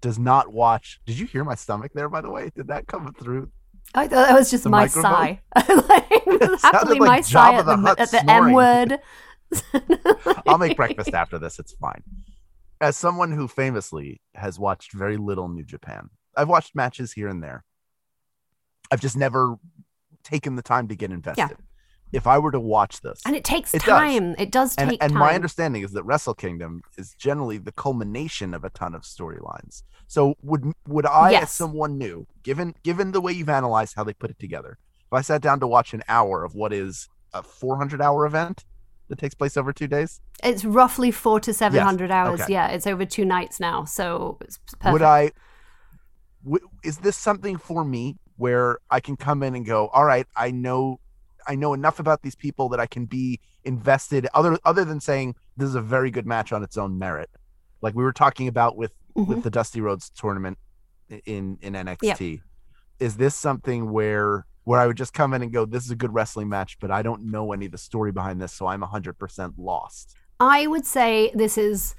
[0.01, 2.09] does not watch, did you hear my stomach there?
[2.09, 3.49] By the way, did that come through?
[3.95, 5.03] I thought that was just my microphone?
[5.03, 5.39] sigh.
[5.55, 8.31] like, happily like my sigh at the the, at the.
[8.31, 8.99] M word.
[10.47, 11.59] I'll make breakfast after this.
[11.59, 12.01] It's fine.
[12.81, 17.43] As someone who famously has watched very little New Japan, I've watched matches here and
[17.43, 17.63] there.
[18.91, 19.55] I've just never
[20.23, 21.57] taken the time to get invested.
[22.13, 23.87] If I were to watch this, And it takes It does.
[23.87, 24.35] time.
[24.37, 25.09] It does take and time.
[25.09, 29.01] And my understanding is that Wrestle Kingdom is generally the culmination of a ton of
[29.01, 29.83] storylines.
[30.07, 34.13] So would would I, as someone new, given given the way you've analyzed how they
[34.13, 37.41] put it together, if I sat down to watch an hour of what is a
[37.41, 38.63] 400 hour event
[39.07, 42.41] that takes place over two days, It's roughly four to seven hundred hours.
[42.41, 42.53] okay.
[42.53, 44.93] Yeah, it's over two nights now, so it's perfect.
[44.93, 45.31] would I?
[46.45, 50.27] W- is this something for me where I can come in and go, all right,
[50.35, 50.99] I know,
[51.47, 54.27] I know enough about these people that I can be invested.
[54.33, 57.29] Other other than saying this is a very good match on its own merit,
[57.81, 59.27] like we were talking about with Mhm.
[59.27, 60.57] with the Dusty Rhodes tournament
[61.25, 62.41] in in NXT.
[62.99, 65.95] Is this something where where I would just come in and go, this is a
[65.95, 68.81] good wrestling match, but I don't know any of the story behind this, so I'm
[68.81, 70.15] hundred percent lost.
[70.39, 71.95] I would say this is.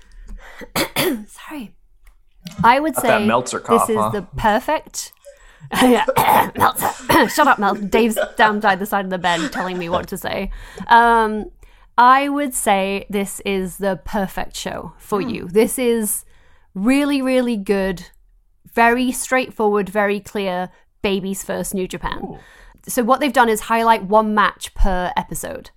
[1.26, 1.76] sorry.
[2.62, 4.11] I would Got say that Meltzer cough, this is huh?
[4.11, 5.12] the perfect.
[5.72, 7.29] Meltzer.
[7.29, 7.74] Shut up, Mel.
[7.74, 10.50] Dave's down by the side of the bed telling me what to say.
[10.88, 11.50] Um,
[11.96, 15.46] I would say this is the perfect show for you.
[15.48, 16.24] This is
[16.74, 18.07] really, really good,
[18.72, 20.70] very straightforward, very clear.
[21.03, 22.38] Baby's first New Japan.
[22.88, 25.70] So what they've done is highlight one match per episode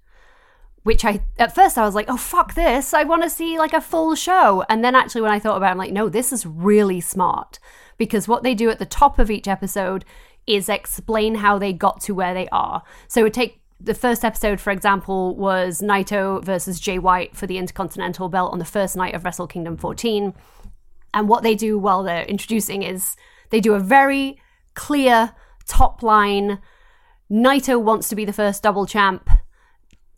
[0.87, 3.73] which I at first I was like, oh fuck this, I want to see like
[3.73, 4.63] a full show.
[4.69, 7.59] And then actually when I thought about it, I'm like, no, this is really smart
[7.97, 10.05] because what they do at the top of each episode
[10.45, 12.83] is explain how they got to where they are.
[13.07, 17.57] So it take the first episode, for example, was Naito versus Jay White for the
[17.57, 20.33] Intercontinental belt on the first night of Wrestle Kingdom 14.
[21.13, 23.15] And what they do while they're introducing is
[23.49, 24.39] they do a very
[24.73, 25.33] clear
[25.67, 26.59] top line.
[27.29, 29.29] Naito wants to be the first double champ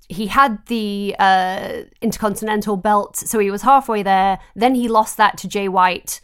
[0.10, 4.40] he had the uh, Intercontinental belt, so he was halfway there.
[4.56, 6.20] Then he lost that to Jay White.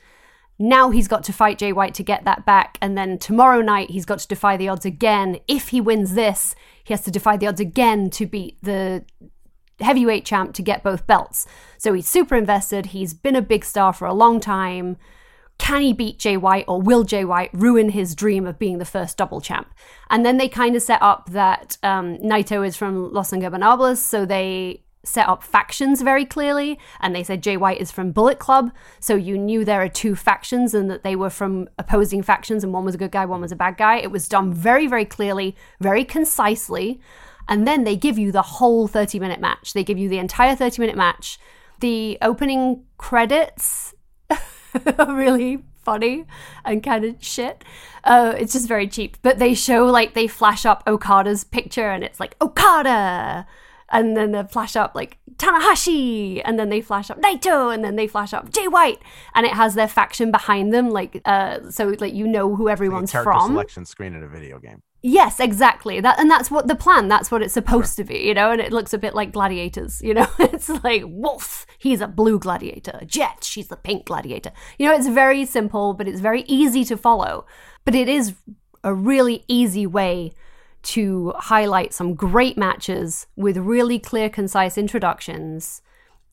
[0.57, 2.77] Now he's got to fight Jay White to get that back.
[2.81, 5.39] And then tomorrow night, he's got to defy the odds again.
[5.47, 9.03] If he wins this, he has to defy the odds again to beat the
[9.81, 11.45] heavyweight champ to get both belts.
[11.77, 12.87] So he's super invested.
[12.87, 14.97] He's been a big star for a long time.
[15.57, 18.85] Can he beat Jay White or will Jay White ruin his dream of being the
[18.85, 19.73] first double champ?
[20.09, 24.25] And then they kind of set up that um, Naito is from Los Ingobernables, so
[24.25, 26.79] they set up factions very clearly.
[26.99, 30.15] And they said Jay White is from Bullet Club, so you knew there are two
[30.15, 33.41] factions and that they were from opposing factions, and one was a good guy, one
[33.41, 33.97] was a bad guy.
[33.97, 36.99] It was done very, very clearly, very concisely.
[37.47, 39.73] And then they give you the whole 30 minute match.
[39.73, 41.39] They give you the entire 30 minute match.
[41.79, 43.93] The opening credits
[44.29, 46.25] are really funny
[46.65, 47.63] and kind of shit.
[48.03, 49.17] Uh, it's just very cheap.
[49.21, 53.45] But they show like they flash up Okada's picture and it's like Okada.
[53.89, 57.95] And then they flash up like Tanahashi, and then they flash up Naito, and then
[57.95, 58.99] they flash up Jay White,
[59.35, 63.11] and it has their faction behind them, like uh, so like you know who everyone's
[63.11, 63.51] Character from.
[63.51, 64.81] selection screen in a video game.
[65.07, 66.01] Yes, exactly.
[66.01, 67.09] That and that's what the plan.
[67.09, 68.49] That's what it's supposed to be, you know.
[68.49, 70.27] And it looks a bit like gladiators, you know.
[70.39, 73.01] it's like Wolf, he's a blue gladiator.
[73.05, 74.51] Jet, she's the pink gladiator.
[74.79, 77.45] You know, it's very simple, but it's very easy to follow.
[77.83, 78.33] But it is
[78.83, 80.31] a really easy way
[80.85, 85.81] to highlight some great matches with really clear, concise introductions.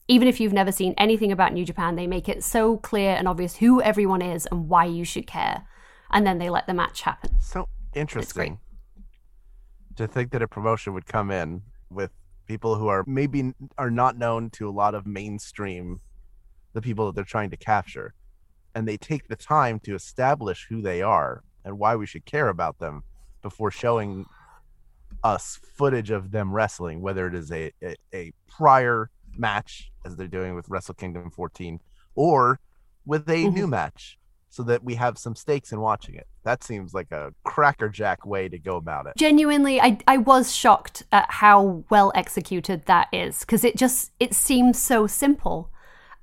[0.09, 3.27] Even if you've never seen anything about New Japan, they make it so clear and
[3.27, 5.67] obvious who everyone is and why you should care.
[6.11, 7.31] And then they let the match happen.
[7.41, 8.59] So interesting.
[9.97, 12.11] To think that a promotion would come in with
[12.47, 16.01] people who are maybe are not known to a lot of mainstream,
[16.75, 18.13] the people that they're trying to capture,
[18.75, 22.49] and they take the time to establish who they are and why we should care
[22.49, 23.03] about them
[23.41, 24.27] before showing
[25.25, 30.27] us footage of them wrestling, whether it is a, a, a prior match as they're
[30.29, 31.81] doing with Wrestle Kingdom 14
[32.14, 32.61] or
[33.07, 33.53] with a Mhm.
[33.55, 34.18] new match
[34.49, 36.27] so that we have some stakes in watching it.
[36.45, 39.14] That seems like a crackerjack way to go about it.
[39.16, 44.35] genuinely I, I was shocked at how well executed that is because it just it
[44.35, 45.70] seems so simple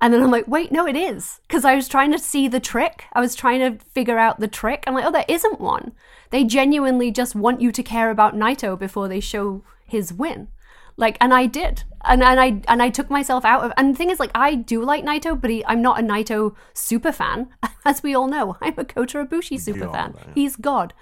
[0.00, 1.40] and then i'm like wait no it is.
[1.46, 3.04] Because i was trying to see the trick.
[3.12, 4.84] I was trying to figure out the trick.
[4.86, 5.92] I'm like oh there isn't one.
[6.30, 10.48] They genuinely just want you to care about naito before they show his win.
[10.96, 11.84] Like and i did.
[12.02, 14.54] And, and i and i took myself out of and the thing is like i
[14.54, 17.48] do like naito but he, i'm not a naito super fan.
[17.84, 20.14] As we all know i'm a kota ibushi super fan.
[20.34, 20.94] he's god.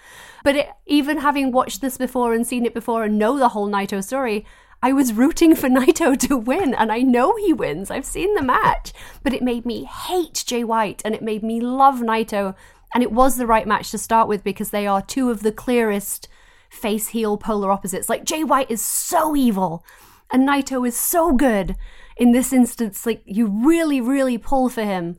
[0.44, 3.68] But it, even having watched this before and seen it before and know the whole
[3.68, 4.44] naito story
[4.83, 8.43] i was rooting for naito to win and i know he wins i've seen the
[8.43, 12.55] match but it made me hate jay white and it made me love naito
[12.95, 15.53] and it was the right match to start with because they are two of the
[15.53, 16.29] clearest
[16.70, 18.09] face heel polar opposites.
[18.09, 19.85] Like Jay White is so evil
[20.31, 21.76] and Naito is so good.
[22.16, 25.16] In this instance, like you really, really pull for him.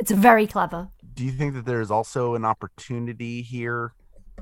[0.00, 0.88] It's very clever.
[1.14, 3.94] Do you think that there's also an opportunity here,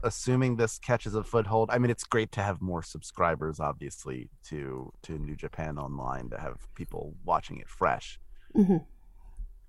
[0.03, 1.71] assuming this catches a foothold?
[1.71, 6.39] I mean, it's great to have more subscribers, obviously, to to New Japan Online to
[6.39, 8.19] have people watching it fresh.
[8.57, 8.85] Mhm.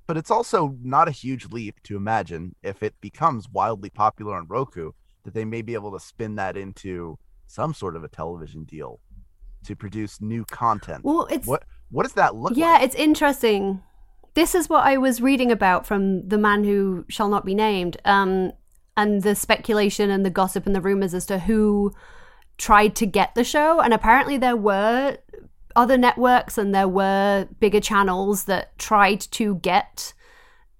[0.06, 4.48] But it's also not a huge leap to imagine if it becomes wildly popular on
[4.48, 4.92] Roku
[5.24, 7.18] that they may be able to spin that into
[7.48, 9.00] some sort of a television deal
[9.64, 11.04] to produce new content.
[11.04, 12.58] Well, it's what what does that look like?
[12.58, 12.84] yeah, like?
[12.84, 13.82] it's interesting.
[14.34, 17.98] This is what I was reading about from the man who shall not be named,
[18.04, 18.52] um,
[18.96, 21.94] and the speculation and the gossip and the rumors as to who
[22.58, 23.80] tried to get the show.
[23.80, 25.18] And apparently, there were
[25.76, 30.14] other networks and there were bigger channels that tried to get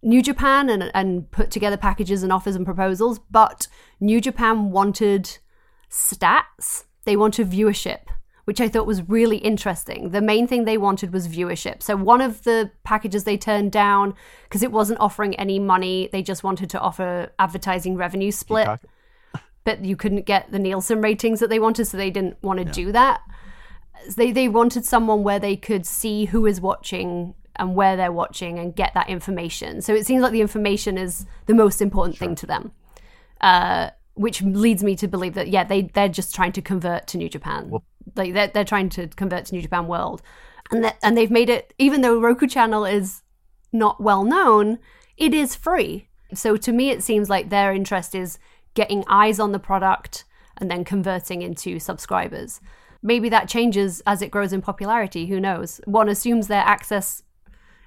[0.04, 3.68] New Japan and and put together packages and offers and proposals, but
[4.00, 5.38] New Japan wanted
[5.90, 6.84] stats.
[7.06, 8.02] They wanted viewership,
[8.46, 10.10] which I thought was really interesting.
[10.10, 11.82] The main thing they wanted was viewership.
[11.82, 16.10] So one of the packages they turned down because it wasn't offering any money.
[16.12, 18.82] They just wanted to offer advertising revenue split Peacock?
[19.64, 22.66] but you couldn't get the Nielsen ratings that they wanted, so they didn't want to
[22.66, 23.22] do that.
[24.16, 28.60] They they wanted someone where they could see who is watching and where they're watching
[28.60, 29.82] and get that information.
[29.82, 32.72] So it seems like the information is the most important thing to them.
[33.40, 37.18] Uh, which leads me to believe that yeah, they they're just trying to convert to
[37.18, 37.72] New Japan.
[38.16, 40.22] like they're they're trying to convert to New Japan World,
[40.72, 43.22] and that, and they've made it even though Roku Channel is
[43.72, 44.80] not well known,
[45.18, 46.08] it is free.
[46.34, 48.40] So to me, it seems like their interest is
[48.74, 50.26] getting eyes on the product
[50.58, 52.62] and then converting into subscribers.
[53.02, 55.28] Maybe that changes as it grows in popularity.
[55.28, 55.82] Who knows?
[55.86, 57.22] One assumes their access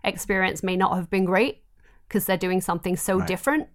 [0.04, 1.62] experience may not have been great
[2.06, 3.68] because they're doing something so different.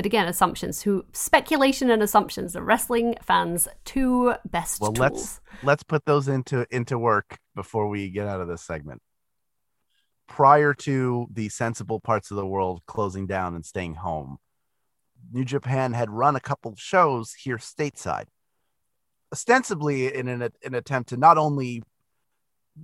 [0.00, 0.80] But again, assumptions.
[0.80, 2.54] Who speculation and assumptions.
[2.54, 4.98] The wrestling fans' two best Well, tools.
[4.98, 9.02] let's let's put those into into work before we get out of this segment.
[10.26, 14.38] Prior to the sensible parts of the world closing down and staying home,
[15.30, 18.28] New Japan had run a couple of shows here stateside,
[19.30, 21.82] ostensibly in an, an attempt to not only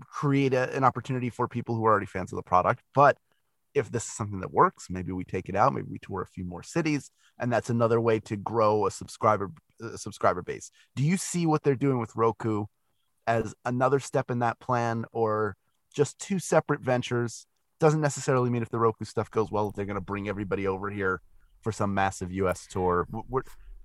[0.02, 3.16] create a, an opportunity for people who are already fans of the product, but
[3.76, 6.26] if this is something that works, maybe we take it out, maybe we tour a
[6.26, 10.70] few more cities, and that's another way to grow a subscriber a subscriber base.
[10.94, 12.64] Do you see what they're doing with Roku
[13.26, 15.56] as another step in that plan, or
[15.94, 17.46] just two separate ventures?
[17.78, 20.88] Doesn't necessarily mean if the Roku stuff goes well, they're going to bring everybody over
[20.88, 21.20] here
[21.60, 22.66] for some massive U.S.
[22.66, 23.06] tour.
[23.12, 23.30] Wh-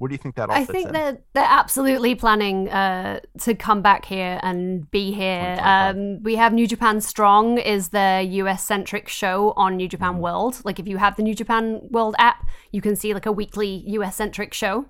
[0.02, 0.94] Where do you think that all I think in?
[0.94, 5.60] they're they're absolutely planning uh, to come back here and be here.
[5.62, 10.22] Um, we have New Japan Strong is their US centric show on New Japan Mm-hmm.
[10.22, 10.62] World.
[10.66, 13.84] Like if you have the New Japan World app, you can see like a weekly
[13.90, 14.88] US centric show.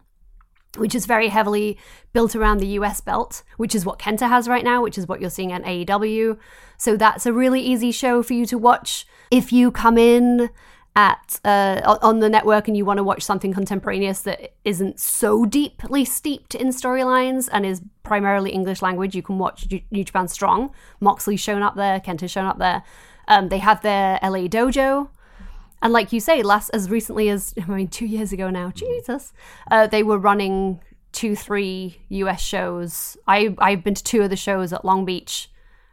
[0.78, 1.78] Which is very heavily
[2.14, 5.20] built around the US belt, which is what Kenta has right now, which is what
[5.20, 6.38] you're seeing at AEW.
[6.78, 9.05] So that's a really easy show for you to watch.
[9.30, 10.49] If you come in
[10.96, 15.46] at uh, on- the network and you want to watch something contemporaneous that isn't so
[15.46, 20.72] deeply steeped in storylines and is primarily English language, you can watch New Japan Strong.
[21.00, 22.84] Moxley's shown up there, Kenta's shown up there.
[23.28, 25.10] Um, they have their LA dojo.
[25.82, 29.34] And like you say, last as recently as I mean, two years ago now, Jesus,
[29.70, 30.82] uh, they were running
[31.12, 33.18] two, three US shows.
[33.28, 35.50] I I've been to two of the shows at Long Beach.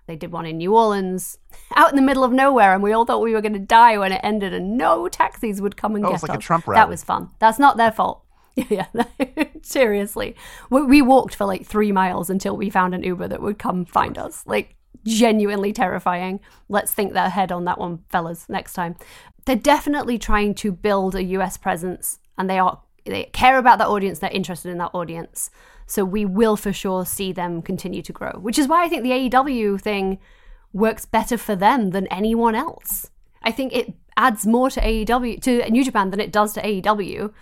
[0.08, 1.38] They did one in New Orleans,
[1.76, 3.96] out in the middle of nowhere, and we all thought we were going to die
[3.98, 6.42] when it ended, and no taxis would come and Oh, get like us.
[6.42, 7.28] Trump That was fun.
[7.38, 8.24] That's not their fault.
[8.68, 8.86] Yeah,
[9.62, 10.34] seriously.
[10.68, 13.84] We, we walked for like three miles until we found an Uber that would come
[13.84, 14.42] find us.
[14.46, 16.40] Like, genuinely terrifying.
[16.68, 18.96] Let's think their head on that one, fellas, next time.
[19.44, 23.88] They're definitely trying to build a US presence and they are they care about that
[23.88, 25.50] audience, they're interested in that audience.
[25.88, 29.02] So we will for sure see them continue to grow, which is why I think
[29.02, 30.18] the AEW thing
[30.72, 33.10] works better for them than anyone else.
[33.42, 37.32] I think it adds more to AEW to New Japan than it does to AEW.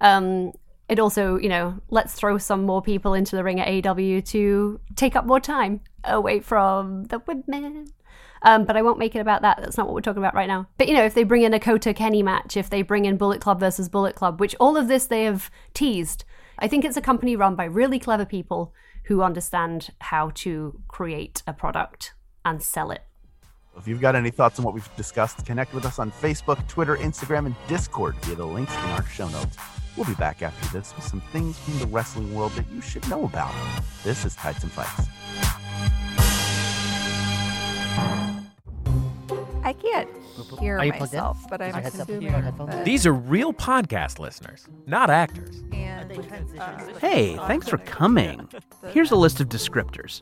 [0.00, 0.52] Um,
[0.88, 4.80] it also, you know, let's throw some more people into the ring at AEW to
[4.94, 7.88] take up more time away from the women.
[8.42, 9.58] Um, but I won't make it about that.
[9.60, 10.68] That's not what we're talking about right now.
[10.78, 13.16] But you know, if they bring in a Kota Kenny match, if they bring in
[13.16, 16.24] Bullet Club versus Bullet Club, which all of this they have teased,
[16.58, 18.72] I think it's a company run by really clever people
[19.04, 23.02] who understand how to create a product and sell it.
[23.76, 26.96] If you've got any thoughts on what we've discussed, connect with us on Facebook, Twitter,
[26.96, 29.56] Instagram, and Discord via the links in our show notes.
[29.96, 33.08] We'll be back after this with some things from the wrestling world that you should
[33.08, 33.52] know about.
[34.04, 35.08] This is Tights and Fights.
[39.64, 40.08] I can't
[40.60, 42.22] hear Are you plugged myself, but I'm Is your headset- assuming.
[42.22, 42.84] your headphones?
[42.84, 45.62] These are real podcast listeners, not actors.
[45.72, 46.12] and,
[46.58, 48.48] uh, Hey, thanks for coming.
[48.88, 50.20] Here's a list of descriptors.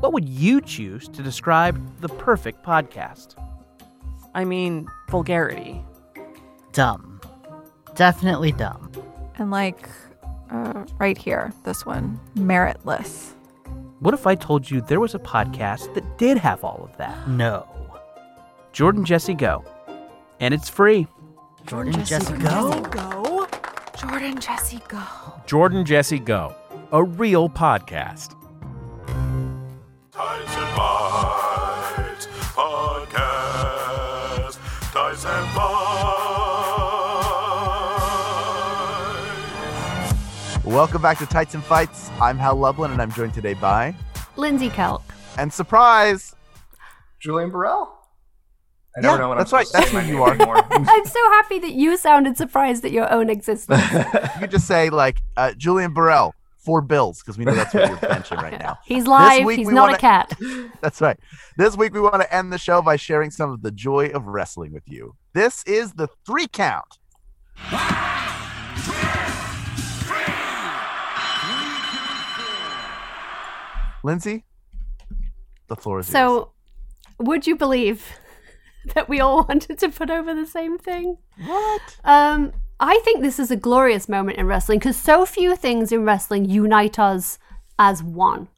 [0.00, 3.34] What would you choose to describe the perfect podcast?
[4.34, 5.84] I mean, vulgarity.
[6.72, 7.20] Dumb.
[7.96, 8.90] Definitely dumb.
[9.36, 9.88] and like
[10.50, 13.32] uh, right here, this one, meritless.
[14.00, 17.28] What if I told you there was a podcast that did have all of that?
[17.28, 17.66] No.
[18.72, 19.64] Jordan Jesse Go.
[20.38, 21.06] And it's free.
[21.66, 22.80] Jordan Jesse Go?
[22.90, 23.46] Go,
[23.96, 25.02] Jordan, Jesse, go.
[25.46, 26.54] Jordan Jesse Go,
[26.92, 28.34] a real podcast.
[30.12, 34.58] Tights and Fights Podcast.
[34.92, 36.20] Tights and Fights.
[40.64, 42.10] Welcome back to Tights and Fights.
[42.20, 43.94] I'm Hal Lublin, and I'm joined today by
[44.36, 45.02] Lindsey Kelk.
[45.36, 46.34] and surprise,
[47.18, 47.96] Julian Burrell.
[48.96, 49.66] I Yeah, never know when that's I'm right.
[49.72, 50.66] That's to say who my you are.
[50.72, 53.82] I'm so happy that you sounded surprised at your own existence.
[54.40, 57.96] you just say like uh, Julian Burrell, four bills, because we know that's what you're
[57.98, 58.78] benching right now.
[58.84, 59.48] He's live.
[59.48, 60.36] He's not wanna- a cat.
[60.80, 61.18] That's right.
[61.56, 64.26] This week we want to end the show by sharing some of the joy of
[64.26, 65.14] wrestling with you.
[65.34, 66.98] This is the three count.
[74.02, 74.44] Lindsey,
[75.68, 76.12] the floor is yours.
[76.12, 76.52] So,
[77.18, 78.06] would you believe
[78.94, 81.18] that we all wanted to put over the same thing?
[81.44, 81.96] What?
[82.04, 86.04] Um, I think this is a glorious moment in wrestling because so few things in
[86.04, 87.38] wrestling unite us
[87.78, 88.48] as one.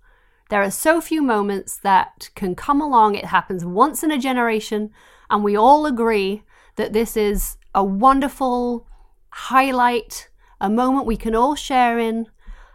[0.49, 3.15] There are so few moments that can come along.
[3.15, 4.91] It happens once in a generation,
[5.31, 6.43] and we all agree
[6.77, 8.87] that this is a wonderful
[9.31, 10.29] highlight,
[10.61, 12.27] a moment we can all share in,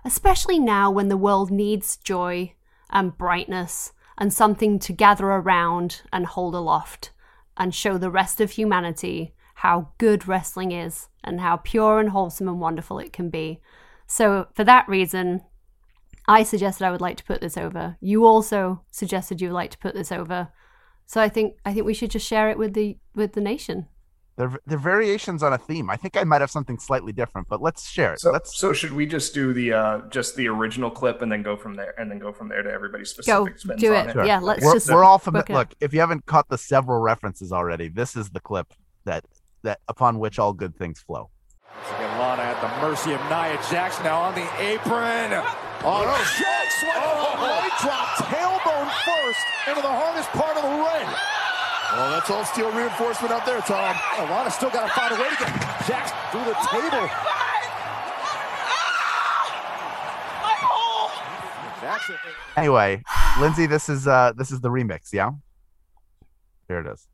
[0.04, 2.54] especially now when the world needs joy
[2.89, 7.12] and brightness and something to gather around and hold aloft
[7.58, 12.47] and show the rest of humanity how good wrestling is and how pure and wholesome
[12.47, 13.60] and wonderful it can be.
[14.05, 15.41] So, for that reason,
[16.28, 17.97] I suggested I would like to put this over.
[18.01, 20.49] You also suggested you would like to put this over.
[21.05, 23.88] So I think I think we should just share it with the with the nation.
[24.38, 25.89] They're, they're variations on a theme.
[25.89, 28.19] I think I might have something slightly different, but let's share it.
[28.19, 31.41] So, let's so should we just do the uh, just the original clip and then
[31.41, 34.09] go from there and then go from there to everybody's Go specific spins do on
[34.09, 34.15] it.
[34.15, 34.27] it?
[34.27, 35.45] Yeah, let's we're, just we're all familiar.
[35.49, 38.73] Look, if you haven't caught the several references already, this is the clip
[39.05, 39.25] that
[39.63, 41.31] that upon which all good things flow.
[42.17, 45.29] Lana at the mercy of Nia Jax now on the apron.
[45.85, 46.17] Oh, no.
[46.38, 51.47] Jax went for a leg drop, tailbone first, into the hardest part of the ring.
[51.98, 53.95] Well, that's all steel reinforcement out there, Tom.
[54.30, 55.50] Lana still got to find a way to get
[55.88, 57.10] Jax through the table.
[62.56, 63.02] Anyway,
[63.39, 65.32] Lindsey, this is uh this is the remix, yeah?
[66.68, 67.08] Here it is.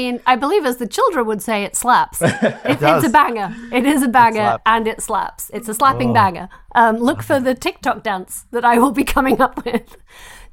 [0.00, 2.20] Mean, I believe as the children would say, it slaps.
[2.70, 3.54] It, it's a banger.
[3.72, 4.62] It is a banger, slaps.
[4.66, 5.50] and it slaps.
[5.52, 6.48] It's a slapping banger.
[6.74, 9.96] Um, look for the TikTok dance that I will be coming up with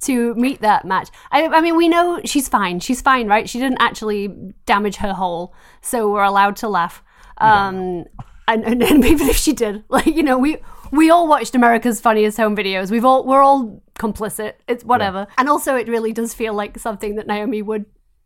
[0.02, 1.10] to meet that match.
[1.32, 2.80] I, I mean, we know she's fine.
[2.80, 3.50] She's fine, right?
[3.50, 4.28] She didn't actually
[4.66, 7.04] damage her hole, so we're allowed to laugh.
[7.38, 8.06] Um,
[8.48, 10.58] and, and, and even if she did, like you know, we
[10.91, 12.91] we all watched America's Funniest Home Videos.
[12.91, 14.54] We've all we're all complicit.
[14.68, 15.28] It's whatever.
[15.38, 17.86] And also, it really does feel like something that Naomi would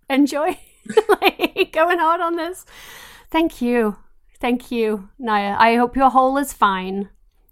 [0.10, 0.60] enjoy,
[1.22, 2.66] like going hard on this.
[3.30, 3.96] Thank you,
[4.40, 5.56] thank you, Nia.
[5.60, 7.10] I hope your hole is fine.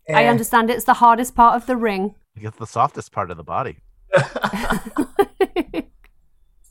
[0.10, 0.30] I Eh.
[0.30, 2.16] understand it's the hardest part of the ring.
[2.36, 3.78] It's the softest part of the body.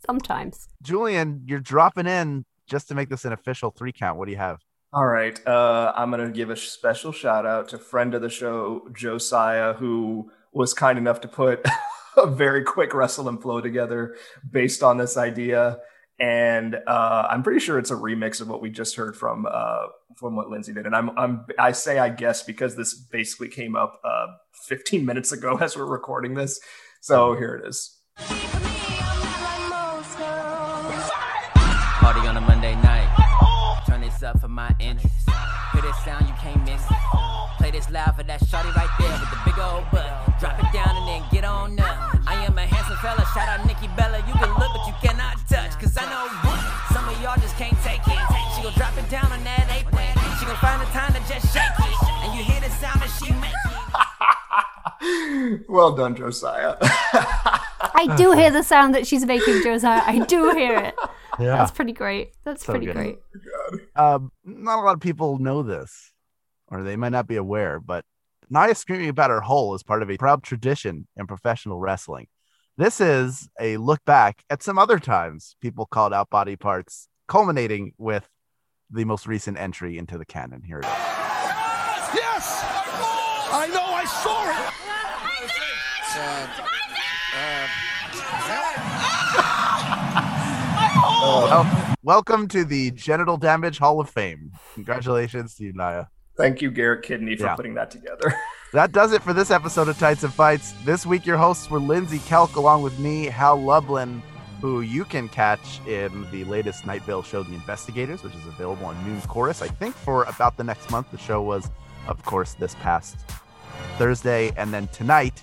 [0.07, 0.69] Sometimes.
[0.83, 4.19] Julian, you're dropping in just to make this an official three count.
[4.19, 4.59] What do you have?
[4.93, 5.39] All right.
[5.47, 9.75] Uh, I'm going to give a special shout out to friend of the show, Josiah,
[9.75, 11.67] who was kind enough to put
[12.17, 14.17] a very quick wrestle and flow together
[14.51, 15.79] based on this idea.
[16.21, 19.87] And uh, I'm pretty sure it's a remix of what we just heard from uh,
[20.17, 20.85] from what Lindsey did.
[20.87, 24.27] And I'm I'm I say I guess because this basically came up uh,
[24.67, 26.61] 15 minutes ago as we're recording this.
[27.01, 28.01] So here it is.
[32.01, 33.85] Party on a Monday night.
[33.87, 34.75] Turn this up for my.
[34.79, 36.83] Hear this sound, you can't miss.
[37.59, 39.37] Play this loud for that right there with the
[45.89, 46.61] Cause I know what?
[46.93, 48.21] Some of y'all just can't take it.
[48.55, 50.13] She gon' drop it down on that apron.
[50.39, 51.97] She gon' find the time to just shake it.
[52.29, 53.55] And you hear the sound that she makes.
[55.69, 56.77] Well done, Josiah.
[56.81, 60.03] I do hear the sound that she's making, Josiah.
[60.05, 60.95] I do hear it.
[61.39, 61.57] Yeah.
[61.57, 62.33] That's pretty great.
[62.45, 62.95] That's So pretty good.
[62.97, 63.19] great.
[63.97, 66.13] Um, not a lot of people know this,
[66.67, 68.05] or they might not be aware, but
[68.51, 72.27] Nia screaming about her hole is part of a proud tradition in professional wrestling.
[72.79, 77.93] This is a look back at some other times people called out body parts, culminating
[77.99, 78.29] with
[78.89, 80.63] the most recent entry into the canon.
[80.63, 80.91] Here it is.
[82.15, 82.63] Yes!
[83.51, 84.57] I know, I saw it!
[86.21, 86.47] Uh,
[91.03, 94.53] oh, well, welcome to the Genital Damage Hall of Fame.
[94.75, 96.11] Congratulations to you, Nia.
[96.39, 97.57] Thank you, Garrett Kidney, for Yeah.
[97.57, 98.33] putting that together.
[98.75, 100.75] That does it for this episode of Tights and Fights.
[100.85, 104.23] This week, your hosts were Lindsey Kelk, along with me, Hal Lublin,
[104.61, 108.85] who you can catch in the latest Night Vale show, The Investigators, which is available
[108.85, 109.63] on Noonchorus.
[109.63, 111.11] I think for about the next month.
[111.11, 111.71] The show was,
[112.09, 113.17] of course, this past
[113.97, 114.53] Thursday.
[114.59, 115.43] And then tonight,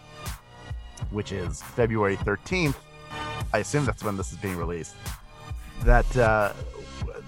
[1.10, 2.76] which is February 13th,
[3.56, 4.94] I assume that's when this is being released,
[5.84, 6.54] that uh,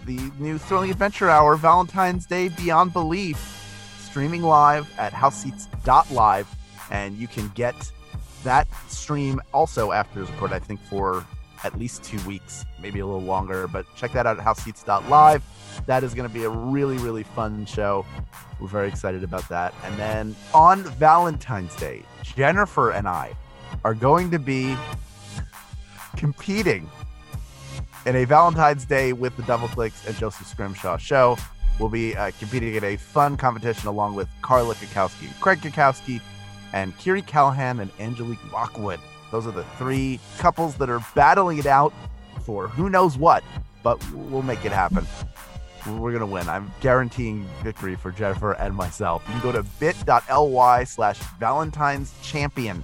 [0.05, 3.55] the new Thrilling Adventure Hour, Valentine's Day Beyond Belief,
[4.08, 6.47] streaming live at houseseats.live
[6.91, 7.76] and you can get
[8.43, 11.26] that stream also after it's recorded i think for
[11.64, 15.43] at least two weeks maybe a little longer but check that out at houseseats.live
[15.86, 18.05] that is going to be a really really fun show.
[18.60, 19.76] We're very excited about that.
[19.84, 23.36] And then on valentine's day jennifer and i
[23.84, 24.76] are going to be
[26.16, 26.89] competing
[28.05, 31.38] in a Valentine's Day with the Double Clicks and Joseph Scrimshaw show.
[31.80, 36.22] We'll be uh, competing in a fun competition along with Carla Cackowski Craig Cackowski
[36.74, 39.00] and Kiri Callahan and Angelique Lockwood.
[39.32, 41.94] Those are the three couples that are battling it out
[42.42, 43.44] for who knows what,
[43.84, 45.06] but we'll make it happen.
[45.86, 46.50] We're going to win.
[46.50, 49.24] I'm guaranteeing victory for Jennifer and myself.
[49.28, 52.84] You can go to bit.ly slash Valentine's Champion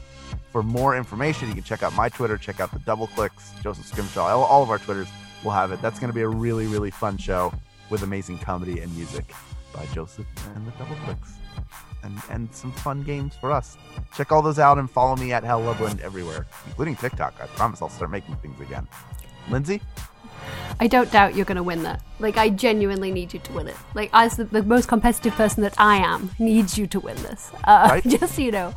[0.52, 1.50] for more information.
[1.50, 4.70] You can check out my Twitter, check out the Double Clicks, Joseph Scrimshaw, all of
[4.70, 5.08] our Twitters
[5.44, 5.82] will have it.
[5.82, 7.52] That's going to be a really, really fun show
[7.94, 9.24] with amazing comedy and music
[9.72, 10.26] by Joseph
[10.56, 11.34] and the Double Clicks.
[12.02, 13.78] And, and some fun games for us.
[14.18, 17.36] Check all those out and follow me at Hal Lublin everywhere, including TikTok.
[17.39, 18.88] I promise I'll start making things again.
[19.52, 19.80] Lindsey?
[20.80, 22.02] I don't doubt you're going to win that.
[22.18, 23.76] Like, I genuinely need you to win it.
[23.94, 27.52] Like, as the, the most competitive person that I am, needs you to win this.
[27.64, 28.04] Uh, Right.
[28.08, 28.74] Just so you know.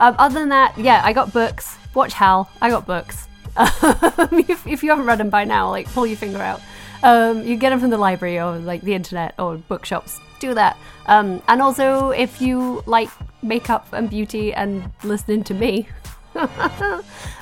[0.00, 1.78] Um, other than that, yeah, I got books.
[1.94, 2.50] Watch Hal.
[2.60, 3.28] I got books.
[3.58, 6.60] Um, if, if you haven't read them by now, like, pull your finger out.
[7.02, 10.20] Um, you get them from the library or like the internet or bookshops.
[10.38, 10.76] Do that.
[11.06, 13.08] Um, and also, if you like
[13.42, 15.88] makeup and beauty and listening to me,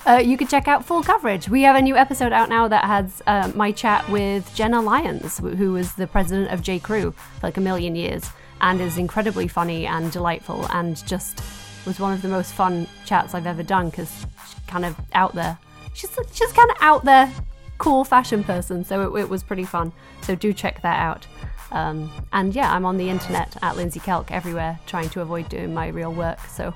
[0.07, 1.49] uh, you can check out full coverage.
[1.49, 5.39] We have a new episode out now that has uh, my chat with Jenna Lyons,
[5.39, 6.79] who was the president of J.
[6.79, 8.31] Crew for like a million years
[8.61, 11.41] and is incredibly funny and delightful and just
[11.87, 14.11] was one of the most fun chats I've ever done because
[14.49, 15.59] she's kind of out there.
[15.93, 17.33] She's she's kind of out there,
[17.79, 18.85] cool fashion person.
[18.85, 19.93] So it, it was pretty fun.
[20.23, 21.27] So do check that out.
[21.71, 25.75] Um, and yeah, I'm on the internet at Lindsey Kelk everywhere, trying to avoid doing
[25.75, 26.39] my real work.
[26.47, 26.73] So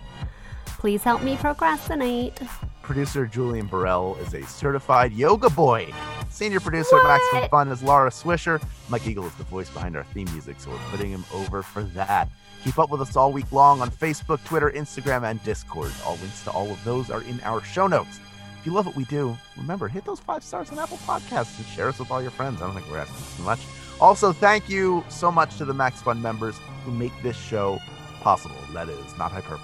[0.67, 2.41] please help me procrastinate.
[2.83, 5.93] Producer Julian Burrell is a certified yoga boy.
[6.31, 8.63] Senior producer at Maximum Fun is Laura Swisher.
[8.89, 11.83] Mike Eagle is the voice behind our theme music, so we're putting him over for
[11.83, 12.29] that.
[12.65, 15.93] Keep up with us all week long on Facebook, Twitter, Instagram, and Discord.
[16.07, 18.21] All links to all of those are in our show notes.
[18.59, 21.67] If you love what we do, remember, hit those five stars on Apple Podcasts and
[21.69, 22.61] share us with all your friends.
[22.61, 23.61] I don't think we're asking too much.
[24.01, 27.81] Also, thank you so much to the Max Fun members who make this show
[28.21, 28.57] possible.
[28.73, 29.61] That is not hyperbole.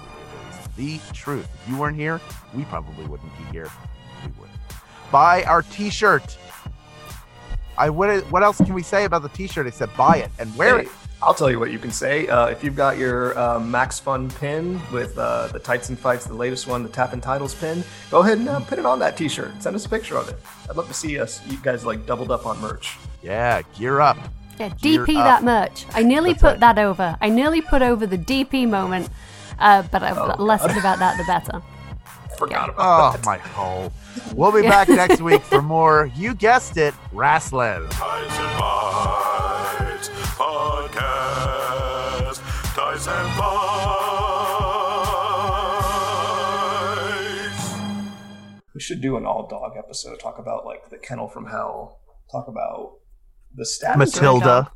[0.47, 0.67] It is
[1.09, 1.47] the truth.
[1.63, 2.21] If you weren't here,
[2.53, 3.69] we probably wouldn't be here.
[4.23, 4.49] We would.
[5.11, 6.37] Buy our T-shirt.
[7.77, 8.21] I what?
[8.31, 10.87] What else can we say about the T-shirt except buy it and wear it?
[11.25, 12.27] I'll tell you what you can say.
[12.27, 16.25] Uh, if you've got your uh, Max Fun pin with uh, the Tights and Fights,
[16.25, 18.99] the latest one, the Tap and Titles pin, go ahead and uh, put it on
[18.99, 19.51] that T-shirt.
[19.61, 20.37] Send us a picture of it.
[20.69, 22.97] I'd love to see us, you guys, like doubled up on merch.
[23.23, 24.17] Yeah, gear up.
[24.59, 25.25] Yeah, Gear DP up.
[25.25, 25.85] that merch.
[25.95, 26.59] I nearly That's put right.
[26.59, 27.17] that over.
[27.19, 29.09] I nearly put over the DP moment,
[29.57, 30.77] uh, but I've Oh, less God.
[30.77, 31.61] about that, the better.
[32.37, 33.25] Forgot about Oh that.
[33.25, 33.91] my hole.
[34.35, 36.11] We'll be back next week for more.
[36.15, 37.87] You guessed it, wrestling.
[48.75, 50.19] We should do an all dog episode.
[50.19, 52.01] Talk about like the kennel from hell.
[52.31, 52.97] Talk about
[53.55, 53.97] the status.
[54.15, 54.69] Matilda.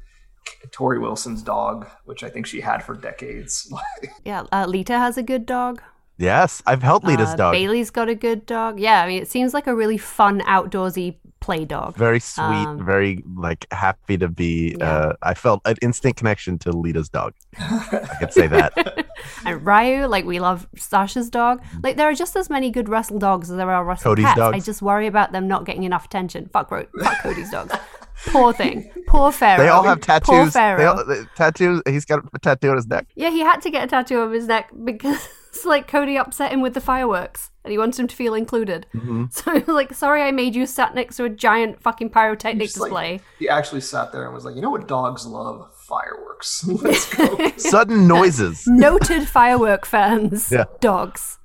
[0.71, 3.71] Torrie Wilson's dog, which I think she had for decades.
[4.25, 5.81] Yeah, uh, Lita has a good dog.
[6.17, 7.53] Yes, I've helped Lita's Uh, dog.
[7.53, 8.79] Bayley's got a good dog.
[8.79, 11.95] Yeah, I mean, it seems like a really fun outdoorsy play dog.
[11.95, 14.75] Very sweet, Um, very like happy to be.
[14.79, 17.33] Uh, I felt an instant connection to Lita's dog.
[17.59, 19.07] I could say that.
[19.45, 21.61] And Ryu, like we love Sasha's dog.
[21.83, 24.37] Like there are just as many good wrestle dogs as there are wrestle Cody's cats.
[24.37, 24.55] dogs.
[24.55, 26.49] I just worry about them not getting enough attention.
[26.53, 27.73] Fuck, Ro- fuck Cody's dogs.
[28.27, 28.89] Poor thing.
[29.07, 29.61] Poor Pharaoh.
[29.63, 30.53] They all have Poor tattoos.
[30.53, 31.03] They Pharaoh.
[31.05, 31.81] all, tattoos.
[31.87, 33.07] He's got a tattoo on his neck.
[33.15, 36.51] Yeah, he had to get a tattoo on his neck because it's like Cody upset
[36.51, 38.85] him with the fireworks and he wants him to feel included.
[38.95, 39.31] Mhm.
[39.33, 42.89] So like, sorry I made you sat next to a giant fucking pyrotechnic Just, like,
[42.89, 43.19] display.
[43.39, 45.69] he actually sat there and was like, you know what dogs love?
[45.75, 46.65] Fireworks.
[46.67, 47.51] Let's go.
[47.57, 48.63] Sudden noises.
[48.67, 50.51] Noted firework fans.
[50.51, 50.65] Yeah.
[50.79, 51.37] Dogs.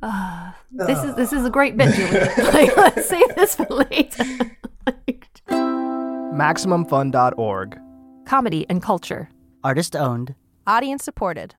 [0.00, 2.20] Ah, this is this is a great bit, Julie.
[2.52, 4.24] like, let's save this for later.
[6.38, 7.78] MaximumFun.org.
[8.26, 9.28] Comedy and culture.
[9.64, 10.34] Artist owned.
[10.68, 11.56] Audience supported.